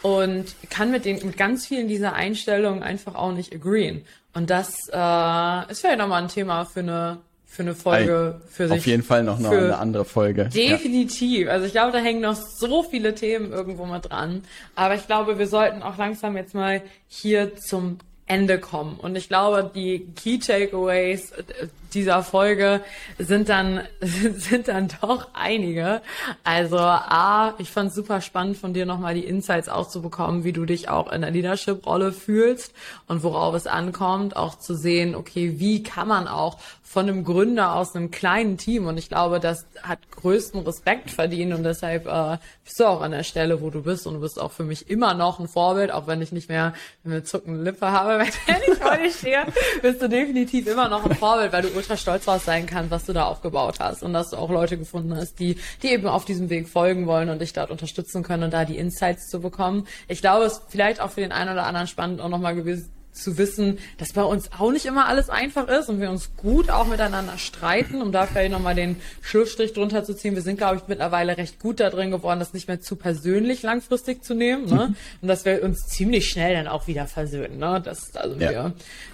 [0.02, 4.04] und kann mit den mit ganz vielen dieser Einstellungen einfach auch nicht agreeen.
[4.34, 7.20] Und das äh, ist vielleicht nochmal ein Thema für eine
[7.54, 8.80] für eine Folge für sich.
[8.80, 10.50] Auf jeden Fall noch eine, eine andere Folge.
[10.54, 10.72] Ja.
[10.72, 11.48] Definitiv.
[11.50, 14.42] Also ich glaube, da hängen noch so viele Themen irgendwo mit dran.
[14.74, 18.98] Aber ich glaube, wir sollten auch langsam jetzt mal hier zum Ende kommen.
[19.00, 22.82] Und ich glaube, die Key Takeaways äh, dieser Folge
[23.18, 26.02] sind dann, sind dann doch einige.
[26.44, 30.66] Also A, ich fand es super spannend von dir nochmal die Insights auszubekommen, wie du
[30.66, 32.74] dich auch in der Leadership-Rolle fühlst
[33.08, 36.58] und worauf es ankommt, auch zu sehen, okay, wie kann man auch
[36.94, 41.52] von einem Gründer aus einem kleinen Team und ich glaube, das hat größten Respekt verdient
[41.52, 44.40] und deshalb äh, bist du auch an der Stelle, wo du bist und du bist
[44.40, 46.74] auch für mich immer noch ein Vorbild, auch wenn ich nicht mehr
[47.04, 49.44] eine zuckende Lippe habe, wenn ich vor dir stehe,
[49.82, 53.06] bist du definitiv immer noch ein Vorbild, weil du ultra stolz drauf sein kannst, was
[53.06, 56.24] du da aufgebaut hast und dass du auch Leute gefunden hast, die, die eben auf
[56.24, 59.86] diesem Weg folgen wollen und dich dort unterstützen können und da die Insights zu bekommen.
[60.08, 62.90] Ich glaube, es ist vielleicht auch für den einen oder anderen spannend auch nochmal gewesen,
[63.14, 66.70] zu wissen, dass bei uns auch nicht immer alles einfach ist und wir uns gut
[66.70, 70.36] auch miteinander streiten, um da vielleicht nochmal den Schlussstrich drunter zu ziehen.
[70.36, 73.62] Wir sind, glaube ich, mittlerweile recht gut da drin geworden, das nicht mehr zu persönlich
[73.62, 74.66] langfristig zu nehmen.
[74.66, 74.96] Ne?
[75.22, 77.58] Und dass wir uns ziemlich schnell dann auch wieder versöhnen.
[77.60, 77.82] Ne?
[77.84, 78.52] Das ist also Ja.
[78.52, 78.74] wir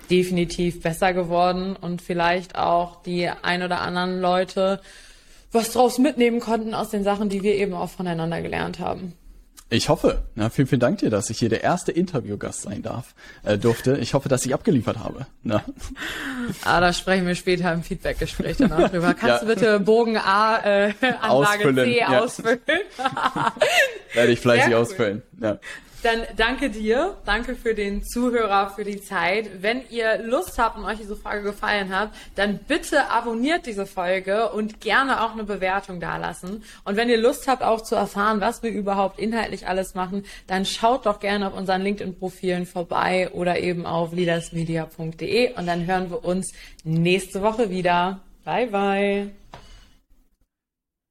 [0.10, 4.82] definitiv besser geworden und vielleicht auch die ein oder anderen Leute
[5.52, 9.14] was draus mitnehmen konnten aus den Sachen, die wir eben auch voneinander gelernt haben.
[9.72, 10.24] Ich hoffe.
[10.36, 13.14] Ja, vielen, vielen Dank dir, dass ich hier der erste Interviewgast sein darf,
[13.44, 13.98] äh, durfte.
[13.98, 15.28] Ich hoffe, dass ich abgeliefert habe.
[15.44, 15.64] Ja.
[16.64, 19.14] Ah, da sprechen wir später im Feedbackgespräch danach drüber.
[19.20, 19.40] Kannst Ja.
[19.42, 20.58] du bitte Bogen A,
[20.88, 22.20] äh, Anlage Ausfüllen, C ja.
[22.22, 22.60] ausfüllen?
[24.14, 24.74] Werde ich fleißig cool.
[24.80, 25.22] ausfüllen.
[25.40, 25.60] Ja.
[26.02, 29.62] Dann danke dir, danke für den Zuhörer, für die Zeit.
[29.62, 34.50] Wenn ihr Lust habt und euch diese Folge gefallen hat, dann bitte abonniert diese Folge
[34.50, 36.64] und gerne auch eine Bewertung dalassen.
[36.86, 40.66] Und wenn ihr Lust habt, auch zu erfahren, was wir überhaupt inhaltlich alles machen, dann
[40.66, 46.24] schaut doch gerne auf unseren LinkedIn-Profilen vorbei oder eben auf leadersmedia.de und dann hören wir
[46.24, 46.54] uns
[46.86, 48.22] nächste Woche wieder.
[48.46, 49.30] Bye, bye.